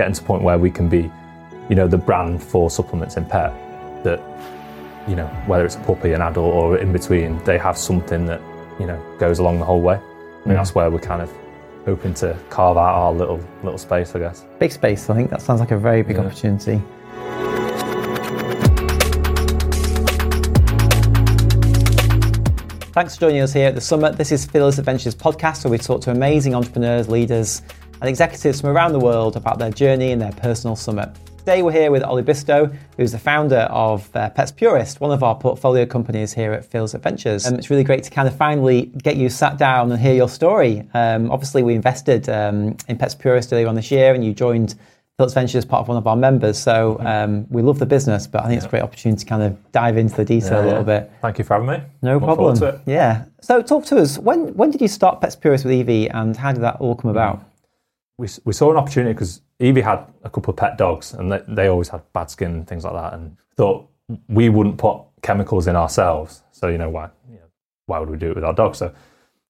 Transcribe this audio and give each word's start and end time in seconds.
getting 0.00 0.14
to 0.14 0.22
a 0.22 0.24
point 0.24 0.42
where 0.42 0.56
we 0.56 0.70
can 0.70 0.88
be, 0.88 1.10
you 1.68 1.76
know, 1.76 1.86
the 1.86 1.98
brand 1.98 2.42
for 2.42 2.70
supplements 2.70 3.18
in 3.18 3.24
pet 3.26 3.52
that, 4.02 4.18
you 5.06 5.14
know, 5.14 5.26
whether 5.46 5.66
it's 5.66 5.76
a 5.76 5.80
puppy, 5.80 6.12
an 6.12 6.22
adult, 6.22 6.54
or 6.54 6.78
in 6.78 6.90
between, 6.90 7.38
they 7.44 7.58
have 7.58 7.76
something 7.76 8.24
that, 8.24 8.40
you 8.78 8.86
know, 8.86 8.98
goes 9.18 9.40
along 9.40 9.58
the 9.58 9.64
whole 9.66 9.82
way. 9.82 9.96
I 9.96 9.98
think 9.98 10.46
mm. 10.46 10.54
that's 10.54 10.74
where 10.74 10.90
we're 10.90 11.00
kind 11.00 11.20
of 11.20 11.30
hoping 11.84 12.14
to 12.14 12.34
carve 12.48 12.78
out 12.78 12.94
our 12.94 13.12
little 13.12 13.46
little 13.62 13.76
space, 13.76 14.14
I 14.14 14.20
guess. 14.20 14.46
Big 14.58 14.72
space. 14.72 15.10
I 15.10 15.14
think 15.14 15.28
that 15.28 15.42
sounds 15.42 15.60
like 15.60 15.70
a 15.70 15.76
very 15.76 16.02
big 16.02 16.16
Yeah. 16.16 16.24
opportunity. 16.24 16.80
Thanks 22.92 23.16
for 23.16 23.20
joining 23.20 23.42
us 23.42 23.52
here 23.52 23.68
at 23.68 23.74
the 23.74 23.82
Summit. 23.82 24.16
This 24.16 24.32
is 24.32 24.46
Fearless 24.46 24.78
Adventures 24.78 25.14
podcast, 25.14 25.64
where 25.64 25.70
we 25.70 25.78
talk 25.78 26.00
to 26.02 26.10
amazing 26.10 26.54
entrepreneurs, 26.54 27.06
leaders, 27.06 27.60
and 28.00 28.08
executives 28.08 28.60
from 28.60 28.70
around 28.70 28.92
the 28.92 28.98
world 28.98 29.36
about 29.36 29.58
their 29.58 29.70
journey 29.70 30.12
and 30.12 30.20
their 30.20 30.32
personal 30.32 30.76
summit. 30.76 31.10
Today, 31.38 31.62
we're 31.62 31.72
here 31.72 31.90
with 31.90 32.02
Ollie 32.02 32.22
Bristowe, 32.22 32.74
who's 32.96 33.12
the 33.12 33.18
founder 33.18 33.60
of 33.70 34.14
uh, 34.14 34.28
Pets 34.30 34.52
Purest, 34.52 35.00
one 35.00 35.10
of 35.10 35.22
our 35.22 35.34
portfolio 35.34 35.86
companies 35.86 36.34
here 36.34 36.52
at 36.52 36.66
Fearless 36.66 36.92
Adventures. 36.92 37.46
And 37.46 37.58
it's 37.58 37.70
really 37.70 37.82
great 37.82 38.04
to 38.04 38.10
kind 38.10 38.28
of 38.28 38.36
finally 38.36 38.92
get 39.02 39.16
you 39.16 39.30
sat 39.30 39.56
down 39.56 39.90
and 39.90 40.00
hear 40.00 40.14
your 40.14 40.28
story. 40.28 40.86
Um, 40.92 41.30
obviously, 41.30 41.62
we 41.62 41.74
invested 41.74 42.28
um, 42.28 42.76
in 42.88 42.98
Pets 42.98 43.14
Purest 43.14 43.52
earlier 43.52 43.68
on 43.68 43.74
this 43.74 43.90
year, 43.90 44.12
and 44.12 44.22
you 44.22 44.34
joined 44.34 44.74
Fearless 45.16 45.32
Adventures 45.32 45.56
as 45.56 45.64
part 45.64 45.80
of 45.80 45.88
one 45.88 45.96
of 45.96 46.06
our 46.06 46.14
members. 46.14 46.58
So 46.58 46.98
um, 47.00 47.46
we 47.48 47.62
love 47.62 47.78
the 47.78 47.86
business, 47.86 48.26
but 48.26 48.44
I 48.44 48.48
think 48.48 48.58
it's 48.58 48.66
a 48.66 48.70
great 48.70 48.82
opportunity 48.82 49.20
to 49.20 49.26
kind 49.26 49.42
of 49.42 49.72
dive 49.72 49.96
into 49.96 50.16
the 50.16 50.24
detail 50.26 50.62
a 50.62 50.66
little 50.66 50.84
bit. 50.84 51.10
Thank 51.22 51.38
you 51.38 51.44
for 51.44 51.54
having 51.54 51.68
me. 51.68 51.82
No 52.02 52.14
Look 52.18 52.24
problem. 52.24 52.56
to 52.58 52.66
it. 52.66 52.80
Yeah. 52.84 53.24
So 53.40 53.62
talk 53.62 53.86
to 53.86 53.96
us. 53.96 54.18
When 54.18 54.54
when 54.54 54.70
did 54.70 54.82
you 54.82 54.88
start 54.88 55.22
Pets 55.22 55.36
Purest 55.36 55.64
with 55.64 55.72
Evie, 55.72 56.08
and 56.10 56.36
how 56.36 56.52
did 56.52 56.62
that 56.62 56.76
all 56.80 56.94
come 56.94 57.10
about? 57.10 57.44
We, 58.20 58.28
we 58.44 58.52
saw 58.52 58.70
an 58.70 58.76
opportunity 58.76 59.14
because 59.14 59.40
Evie 59.58 59.80
had 59.80 60.04
a 60.22 60.30
couple 60.30 60.50
of 60.50 60.56
pet 60.56 60.76
dogs 60.76 61.14
and 61.14 61.32
they, 61.32 61.42
they 61.48 61.66
always 61.68 61.88
had 61.88 62.02
bad 62.12 62.30
skin 62.30 62.50
and 62.50 62.68
things 62.68 62.84
like 62.84 62.92
that 62.92 63.14
and 63.14 63.36
thought 63.56 63.88
we 64.28 64.50
wouldn't 64.50 64.76
put 64.76 65.00
chemicals 65.22 65.66
in 65.66 65.74
ourselves. 65.74 66.42
So 66.52 66.68
you 66.68 66.78
know 66.78 66.90
why 66.90 67.08
you 67.30 67.36
know, 67.36 67.50
why 67.86 67.98
would 67.98 68.10
we 68.10 68.18
do 68.18 68.30
it 68.30 68.34
with 68.34 68.44
our 68.44 68.52
dogs? 68.52 68.78
So 68.78 68.94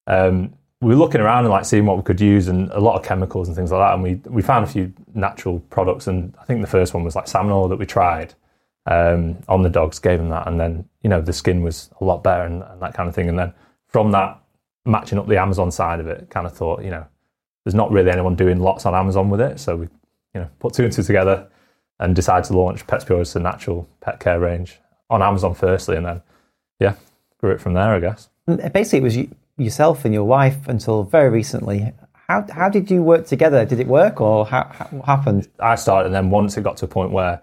um, 0.07 0.55
we 0.81 0.91
were 0.91 1.01
looking 1.01 1.21
around 1.21 1.45
and 1.45 1.51
like 1.51 1.65
seeing 1.65 1.85
what 1.85 1.97
we 1.97 2.03
could 2.05 2.21
use 2.21 2.47
and 2.47 2.71
a 2.71 2.79
lot 2.81 2.97
of 2.97 3.05
chemicals 3.05 3.49
and 3.49 3.57
things 3.57 3.73
like 3.73 3.81
that 3.81 3.95
and 3.95 4.03
we 4.03 4.15
we 4.31 4.41
found 4.41 4.65
a 4.65 4.69
few 4.69 4.93
natural 5.15 5.59
products 5.71 6.07
and 6.07 6.35
I 6.41 6.45
think 6.45 6.61
the 6.61 6.69
first 6.69 6.95
one 6.95 7.03
was 7.03 7.17
like 7.17 7.27
salmon 7.27 7.53
oil 7.53 7.69
that 7.69 7.79
we 7.79 7.87
tried 7.87 8.35
um, 8.87 9.39
on 9.49 9.63
the 9.63 9.69
dogs 9.69 9.99
gave 9.99 10.19
them 10.19 10.29
that 10.31 10.47
and 10.47 10.61
then 10.61 10.89
you 11.03 11.11
know 11.11 11.21
the 11.21 11.33
skin 11.33 11.63
was 11.63 11.91
a 12.01 12.05
lot 12.05 12.23
better 12.23 12.45
and, 12.45 12.63
and 12.63 12.81
that 12.81 12.95
kind 12.95 13.09
of 13.09 13.15
thing. 13.15 13.29
And 13.29 13.39
then 13.39 13.53
from 13.89 14.13
that 14.13 14.41
matching 14.87 15.19
up 15.19 15.27
the 15.27 15.39
Amazon 15.39 15.71
side 15.71 16.01
of 16.01 16.07
it 16.07 16.31
kind 16.31 16.47
of 16.47 16.57
thought 16.57 16.83
you 16.85 16.91
know 16.91 17.07
there's 17.65 17.75
not 17.75 17.91
really 17.91 18.11
anyone 18.11 18.35
doing 18.35 18.59
lots 18.59 18.87
on 18.87 18.95
Amazon 18.95 19.31
with 19.31 19.41
it. 19.41 19.61
So 19.61 19.77
we, 19.77 19.89
you 20.35 20.41
know, 20.41 20.49
put 20.59 20.75
two 20.75 20.85
and 20.85 20.93
two 20.93 21.03
together 21.03 21.49
and 21.99 22.17
decided 22.17 22.47
to 22.47 22.57
launch 22.57 22.87
Pets 22.87 23.05
Pure 23.05 23.21
as 23.21 23.37
a 23.37 23.41
natural 23.41 23.89
pet 24.01 24.21
care 24.21 24.41
range 24.41 24.79
on 25.11 25.23
Amazon 25.23 25.55
firstly, 25.55 25.97
and 25.97 26.07
then 26.07 26.23
yeah, 26.79 26.95
grew 27.39 27.51
it 27.51 27.61
from 27.61 27.75
there, 27.75 27.95
I 27.95 28.01
guess. 28.01 28.29
And 28.47 28.73
basically, 28.73 29.01
it 29.01 29.03
was 29.03 29.17
you, 29.17 29.37
yourself 29.59 30.05
and 30.05 30.15
your 30.15 30.25
wife 30.25 30.67
until 30.69 31.03
very 31.05 31.29
recently. 31.29 31.93
How 32.29 32.47
how 32.51 32.69
did 32.69 32.91
you 32.91 33.03
work 33.03 33.27
together? 33.27 33.65
Did 33.65 33.81
it 33.81 33.87
work, 33.87 34.21
or 34.21 34.47
how, 34.47 34.71
how 34.73 34.87
what 34.87 35.07
happened? 35.07 35.49
I 35.59 35.75
started, 35.75 36.07
and 36.07 36.15
then 36.15 36.31
once 36.31 36.57
it 36.57 36.63
got 36.63 36.77
to 36.79 36.85
a 36.87 36.89
point 36.89 37.11
where, 37.11 37.43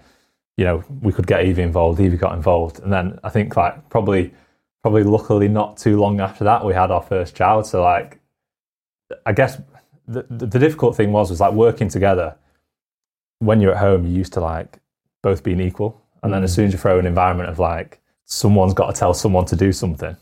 you 0.55 0.65
know, 0.65 0.83
we 1.01 1.13
could 1.13 1.27
get 1.27 1.45
Evie 1.45 1.61
involved, 1.61 1.99
Evie 1.99 2.17
got 2.17 2.33
involved, 2.33 2.79
and 2.79 2.91
then 2.91 3.19
I 3.23 3.29
think 3.29 3.55
like 3.55 3.89
probably, 3.89 4.33
probably 4.81 5.03
luckily 5.03 5.49
not 5.49 5.77
too 5.77 5.99
long 5.99 6.19
after 6.21 6.45
that 6.45 6.65
we 6.65 6.73
had 6.73 6.89
our 6.89 7.03
first 7.03 7.35
child. 7.35 7.67
So 7.67 7.83
like, 7.83 8.19
I 9.25 9.33
guess 9.33 9.61
the, 10.07 10.25
the, 10.29 10.45
the 10.45 10.59
difficult 10.59 10.95
thing 10.95 11.11
was 11.11 11.29
was 11.29 11.39
like 11.39 11.53
working 11.53 11.89
together. 11.89 12.35
When 13.39 13.61
you're 13.61 13.73
at 13.73 13.77
home, 13.77 14.05
you're 14.05 14.17
used 14.17 14.33
to 14.33 14.41
like 14.41 14.79
both 15.21 15.43
being 15.43 15.59
equal, 15.59 16.01
and 16.23 16.33
then 16.33 16.43
as 16.43 16.53
soon 16.53 16.65
as 16.65 16.73
you 16.73 16.79
throw 16.79 16.99
an 16.99 17.05
environment 17.05 17.49
of 17.49 17.59
like 17.59 17.99
someone's 18.25 18.73
got 18.73 18.93
to 18.93 18.99
tell 18.99 19.13
someone 19.13 19.45
to 19.45 19.55
do 19.55 19.71
something, 19.71 20.15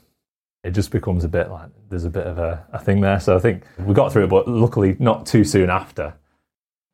it 0.63 0.71
just 0.71 0.91
becomes 0.91 1.23
a 1.23 1.27
bit 1.27 1.49
like 1.49 1.69
there's 1.89 2.05
a 2.05 2.09
bit 2.09 2.25
of 2.25 2.37
a, 2.39 2.65
a 2.73 2.79
thing 2.79 3.01
there. 3.01 3.19
So 3.19 3.35
I 3.35 3.39
think 3.39 3.63
we 3.79 3.93
got 3.93 4.11
through 4.11 4.25
it, 4.25 4.29
but 4.29 4.47
luckily 4.47 4.95
not 4.99 5.25
too 5.25 5.43
soon 5.43 5.69
after 5.69 6.13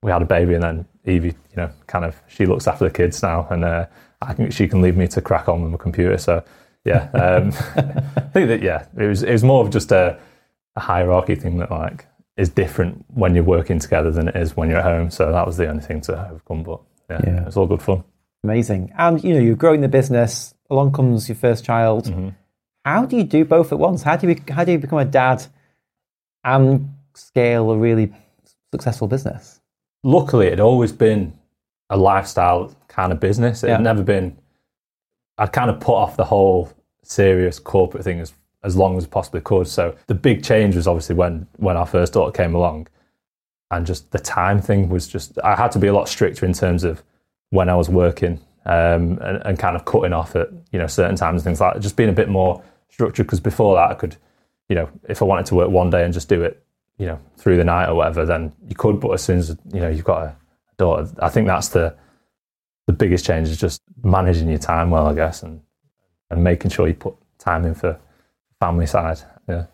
we 0.04 0.12
had 0.12 0.22
a 0.22 0.26
baby, 0.26 0.54
and 0.56 0.64
then 0.64 0.86
Evie, 1.06 1.30
you 1.30 1.58
know, 1.58 1.72
kind 1.88 2.06
of 2.06 2.16
she 2.28 2.46
looks 2.46 2.68
after 2.68 2.86
the 2.86 2.92
kids 2.92 3.22
now, 3.24 3.48
and 3.50 3.64
uh, 3.64 3.86
I 4.22 4.34
think 4.34 4.52
she 4.54 4.68
can 4.68 4.82
leave 4.82 4.98
me 4.98 5.08
to 5.10 5.22
crack 5.22 5.48
on 5.48 5.62
with 5.62 5.72
my 5.72 5.78
computer. 5.78 6.18
So 6.18 6.44
yeah, 6.86 7.10
um, 7.12 7.48
I 8.18 8.22
think 8.34 8.48
that 8.50 8.62
yeah, 8.62 8.86
it 8.98 9.08
was 9.08 9.24
it 9.24 9.32
was 9.32 9.44
more 9.44 9.64
of 9.64 9.72
just 9.72 9.92
a, 9.92 10.20
a 10.76 10.80
hierarchy 10.80 11.36
thing 11.36 11.58
that 11.58 11.72
like 11.72 12.06
is 12.42 12.50
different 12.50 13.06
when 13.14 13.36
you're 13.36 13.44
working 13.58 13.80
together 13.80 14.12
than 14.12 14.28
it 14.30 14.36
is 14.36 14.58
when 14.58 14.70
you're 14.70 14.80
at 14.80 14.86
home. 14.86 15.10
So 15.12 15.32
that 15.32 15.46
was 15.46 15.58
the 15.58 15.68
only 15.68 15.84
thing 15.84 16.02
to 16.02 16.14
overcome. 16.30 16.64
But 16.64 16.80
yeah, 17.10 17.22
Yeah. 17.26 17.46
it's 17.48 17.58
all 17.58 17.68
good 17.68 17.82
fun. 17.82 18.04
Amazing. 18.44 18.92
And 18.98 19.24
you 19.24 19.34
know, 19.34 19.40
you're 19.40 19.56
growing 19.56 19.82
the 19.82 19.88
business. 19.88 20.54
Along 20.70 20.92
comes 20.92 21.30
your 21.30 21.36
first 21.36 21.64
child. 21.66 22.06
Mm-hmm. 22.06 22.30
How 22.86 23.06
do 23.06 23.16
you 23.18 23.24
do 23.24 23.46
both 23.46 23.72
at 23.72 23.80
once? 23.80 24.02
How 24.04 24.16
do 24.18 24.28
you 24.28 24.36
how 24.50 24.64
do 24.64 24.72
you 24.72 24.80
become 24.80 25.00
a 25.00 25.06
dad 25.06 25.46
and 26.44 26.94
scale 27.14 27.72
a 27.72 27.78
really 27.78 28.12
successful 28.74 29.08
business? 29.08 29.60
luckily 30.04 30.48
it 30.48 30.54
had 30.54 30.60
always 30.60 30.92
been 30.92 31.32
a 31.92 31.96
lifestyle 31.98 32.74
kind 32.88 33.12
of 33.12 33.20
business. 33.20 33.64
It 33.64 33.68
Yeah. 33.68 33.74
had 33.74 33.84
never 33.84 34.02
been. 34.04 34.36
I'd 35.38 35.54
kind 35.54 35.70
of 35.70 35.80
put 35.80 35.94
off 35.94 36.18
the 36.18 36.24
whole 36.26 36.70
serious 37.04 37.60
corporate 37.60 38.04
thing 38.04 38.20
as 38.20 38.34
as 38.64 38.76
long 38.76 38.98
as 38.98 39.08
possibly 39.08 39.42
could. 39.42 39.68
So 39.68 39.96
the 40.08 40.16
big 40.16 40.44
change 40.44 40.76
was 40.76 40.88
obviously 40.88 41.16
when 41.16 41.48
when 41.58 41.78
our 41.78 41.86
first 41.86 42.14
daughter 42.14 42.32
came 42.32 42.56
along, 42.56 42.88
and 43.72 43.86
just 43.86 44.12
the 44.12 44.20
time 44.20 44.62
thing 44.62 44.90
was 44.90 45.08
just 45.08 45.40
I 45.44 45.56
had 45.56 45.72
to 45.72 45.80
be 45.80 45.88
a 45.88 45.94
lot 45.94 46.08
stricter 46.10 46.46
in 46.46 46.54
terms 46.54 46.84
of 46.84 47.04
when 47.50 47.70
I 47.70 47.76
was 47.76 47.90
working 47.90 48.40
um, 48.66 49.18
and, 49.22 49.42
and 49.46 49.60
kind 49.60 49.76
of 49.76 49.86
cutting 49.86 50.14
off 50.14 50.36
at 50.36 50.50
you 50.72 50.80
know 50.80 50.88
certain 50.88 51.16
times 51.16 51.42
and 51.42 51.44
things 51.44 51.62
like 51.62 51.74
that. 51.74 51.80
Just 51.82 51.96
being 51.96 52.10
a 52.10 52.14
bit 52.14 52.30
more 52.30 52.64
structured 52.90 53.26
because 53.26 53.40
before 53.40 53.76
that 53.76 53.92
I 53.92 53.94
could, 53.96 54.16
you 54.70 54.76
know, 54.76 54.90
if 55.08 55.22
I 55.22 55.26
wanted 55.26 55.46
to 55.48 55.56
work 55.56 55.70
one 55.70 55.90
day 55.90 56.04
and 56.04 56.14
just 56.14 56.30
do 56.30 56.44
it, 56.44 56.64
you 56.98 57.08
know, 57.08 57.20
through 57.38 57.58
the 57.58 57.64
night 57.64 57.90
or 57.90 57.96
whatever, 57.96 58.26
then 58.26 58.54
you 58.68 58.76
could. 58.76 59.00
But 59.00 59.12
as 59.12 59.24
soon 59.24 59.40
as 59.40 59.50
you 59.74 59.80
know 59.80 59.90
you've 59.90 60.06
got 60.06 60.24
a 60.24 60.36
daughter, 60.78 61.10
I 61.22 61.30
think 61.30 61.48
that's 61.48 61.70
the 61.70 61.96
the 62.88 62.94
biggest 62.94 63.26
change 63.26 63.48
is 63.48 63.58
just 63.58 63.82
managing 64.04 64.50
your 64.50 64.60
time 64.60 64.92
well, 64.92 65.08
I 65.08 65.14
guess, 65.14 65.44
and 65.44 65.62
and 66.30 66.44
making 66.44 66.72
sure 66.72 66.88
you 66.88 66.94
put 66.94 67.16
time 67.40 67.66
in 67.66 67.74
for 67.74 68.00
family 68.62 68.86
side. 68.86 69.20
Yeah, 69.50 69.66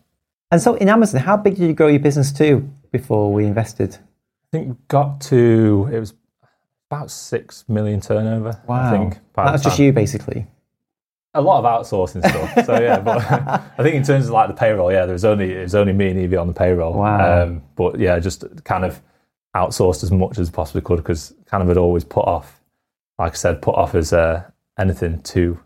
And 0.52 0.62
so 0.62 0.74
in 0.75 0.90
Amazon, 0.90 1.22
how 1.22 1.38
big 1.38 1.58
did 1.58 1.68
you 1.68 1.74
grow 1.74 1.88
your 1.88 2.00
business 2.00 2.31
to 2.34 2.68
before 2.92 3.31
we 3.31 3.46
invested? 3.46 3.96
I 3.96 4.48
think 4.52 4.68
we 4.70 4.75
got 4.88 5.22
to 5.30 5.90
it 5.92 6.00
was 6.00 6.14
about 6.90 7.12
six 7.12 7.66
million 7.68 8.00
turnover. 8.00 8.59
I 8.70 8.92
think 8.92 9.20
That's 9.36 9.64
just 9.64 9.78
you 9.78 9.92
basically. 9.92 10.48
a 11.34 11.42
lot 11.42 11.64
of 11.64 11.66
outsourcing 11.66 12.28
stuff. 12.28 12.66
So 12.66 12.80
yeah, 12.80 13.00
but 13.08 13.18
I 13.78 13.84
think 13.84 13.96
in 13.96 14.03
terms 14.03 14.25
of 14.25 14.31
like 14.31 14.48
the 14.48 14.53
payroll, 14.56 14.92
yeah, 14.92 15.06
there 15.06 15.14
was 15.14 15.25
only 15.25 15.52
it 15.52 15.64
was 15.64 15.75
only 15.75 15.94
me 15.94 16.09
and 16.12 16.19
Evie 16.19 16.38
on 16.38 16.48
the 16.48 16.54
payroll. 16.54 16.94
Wow. 16.94 17.44
Um, 17.44 17.62
but 17.75 18.00
yeah, 18.00 18.18
just 18.19 18.46
kind 18.64 18.86
of 18.86 19.02
outsourced 19.56 20.04
as 20.04 20.12
much 20.12 20.40
as 20.40 20.50
possibly 20.50 20.81
could 20.81 20.98
because 20.98 21.34
kind 21.46 21.62
of 21.62 21.68
had 21.68 21.78
always 21.78 22.06
put 22.06 22.25
off, 22.25 22.62
like 23.19 23.34
I 23.34 23.36
said, 23.36 23.62
put 23.62 23.75
off 23.75 23.96
as 23.96 24.14
uh, 24.14 24.50
anything 24.80 25.22
too 25.24 25.59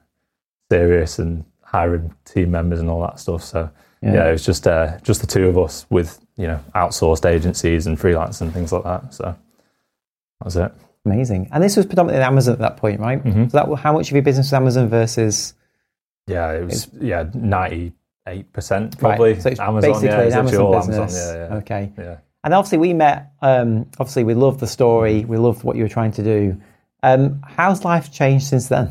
serious 0.72 1.20
and 1.20 1.46
hiring 1.72 2.14
team 2.26 2.52
members 2.52 2.80
and 2.80 2.90
all 2.90 3.02
that 3.02 3.20
stuff. 3.20 3.44
So 3.44 3.70
yeah, 4.02 4.28
it 4.28 4.32
was 4.32 4.46
just 4.46 4.68
uh, 4.68 4.98
just 5.04 5.22
the 5.22 5.28
two 5.28 5.48
of 5.48 5.58
us 5.58 5.86
with 5.90 6.20
you 6.38 6.48
know 6.48 6.60
outsourced 6.76 7.26
agencies 7.30 7.88
and 7.88 8.00
freelance 8.00 8.42
and 8.42 8.54
things 8.54 8.72
like 8.72 8.84
that. 8.84 9.14
So 9.14 9.24
that 9.24 10.46
was 10.46 10.58
it. 10.58 10.72
Amazing. 11.06 11.50
And 11.52 11.64
this 11.64 11.78
was 11.78 11.86
predominantly 11.86 12.24
Amazon 12.24 12.54
at 12.54 12.60
that 12.60 12.78
point, 12.78 13.00
right? 13.00 13.24
Mm-hmm. 13.24 13.48
So 13.50 13.58
that 13.58 13.76
how 13.78 13.94
much 13.94 14.10
of 14.10 14.14
your 14.16 14.24
business 14.24 14.48
was 14.48 14.54
Amazon 14.54 14.90
versus 14.90 15.54
Yeah, 16.28 16.52
it 16.54 16.66
was 16.66 16.90
yeah 17.00 17.30
ninety 17.34 17.94
eight 18.28 18.52
percent 18.54 18.98
probably 19.00 19.34
Right. 19.34 19.42
So 19.42 19.50
it's 19.50 19.60
Amazon. 19.60 19.90
basically 19.92 20.10
yeah, 20.10 20.20
an 20.22 20.28
it's 20.28 20.36
Amazon 20.36 20.72
business. 20.72 20.98
Amazon. 20.98 21.36
Yeah, 21.36 21.48
yeah. 21.48 21.56
Okay. 21.58 21.92
Yeah. 21.98 22.18
And 22.44 22.54
obviously, 22.56 22.80
we 22.80 22.94
met. 22.94 23.34
Um, 23.42 23.86
obviously, 24.00 24.24
we 24.24 24.34
loved 24.34 24.60
the 24.60 24.68
story. 24.68 25.26
We 25.26 25.38
loved 25.38 25.64
what 25.64 25.76
you 25.76 25.84
were 25.84 25.90
trying 25.90 26.12
to 26.14 26.24
do. 26.24 26.60
Um, 27.04 27.42
how's 27.48 27.86
life 27.86 28.12
changed 28.12 28.48
since 28.48 28.68
then? 28.68 28.90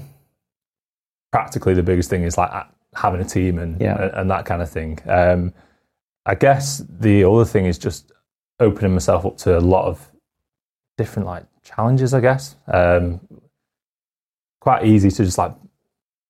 Practically, 1.32 1.75
the 1.75 1.82
biggest 1.82 2.11
thing 2.11 2.23
is 2.25 2.37
like 2.37 2.50
having 2.94 3.21
a 3.21 3.25
team 3.25 3.59
and 3.59 3.81
Yeah. 3.81 4.00
and, 4.03 4.12
and 4.15 4.31
that 4.31 4.44
kind 4.47 4.62
of 4.62 4.71
thing. 4.71 4.99
Um, 5.06 5.53
I 6.27 6.35
guess 6.35 6.82
the 6.88 7.25
other 7.25 7.44
thing 7.44 7.67
is 7.67 7.79
just 7.79 8.12
opening 8.59 8.93
myself 8.93 9.25
up 9.25 9.37
to 9.38 9.59
a 9.59 9.61
lot 9.61 9.87
of 9.87 10.11
different 10.99 11.27
like 11.27 11.44
challenges. 11.62 12.12
I 12.15 12.21
guess 12.21 12.56
um, 12.67 13.21
quite 14.61 14.85
easy 14.85 15.11
to 15.11 15.25
just 15.25 15.38
like 15.38 15.55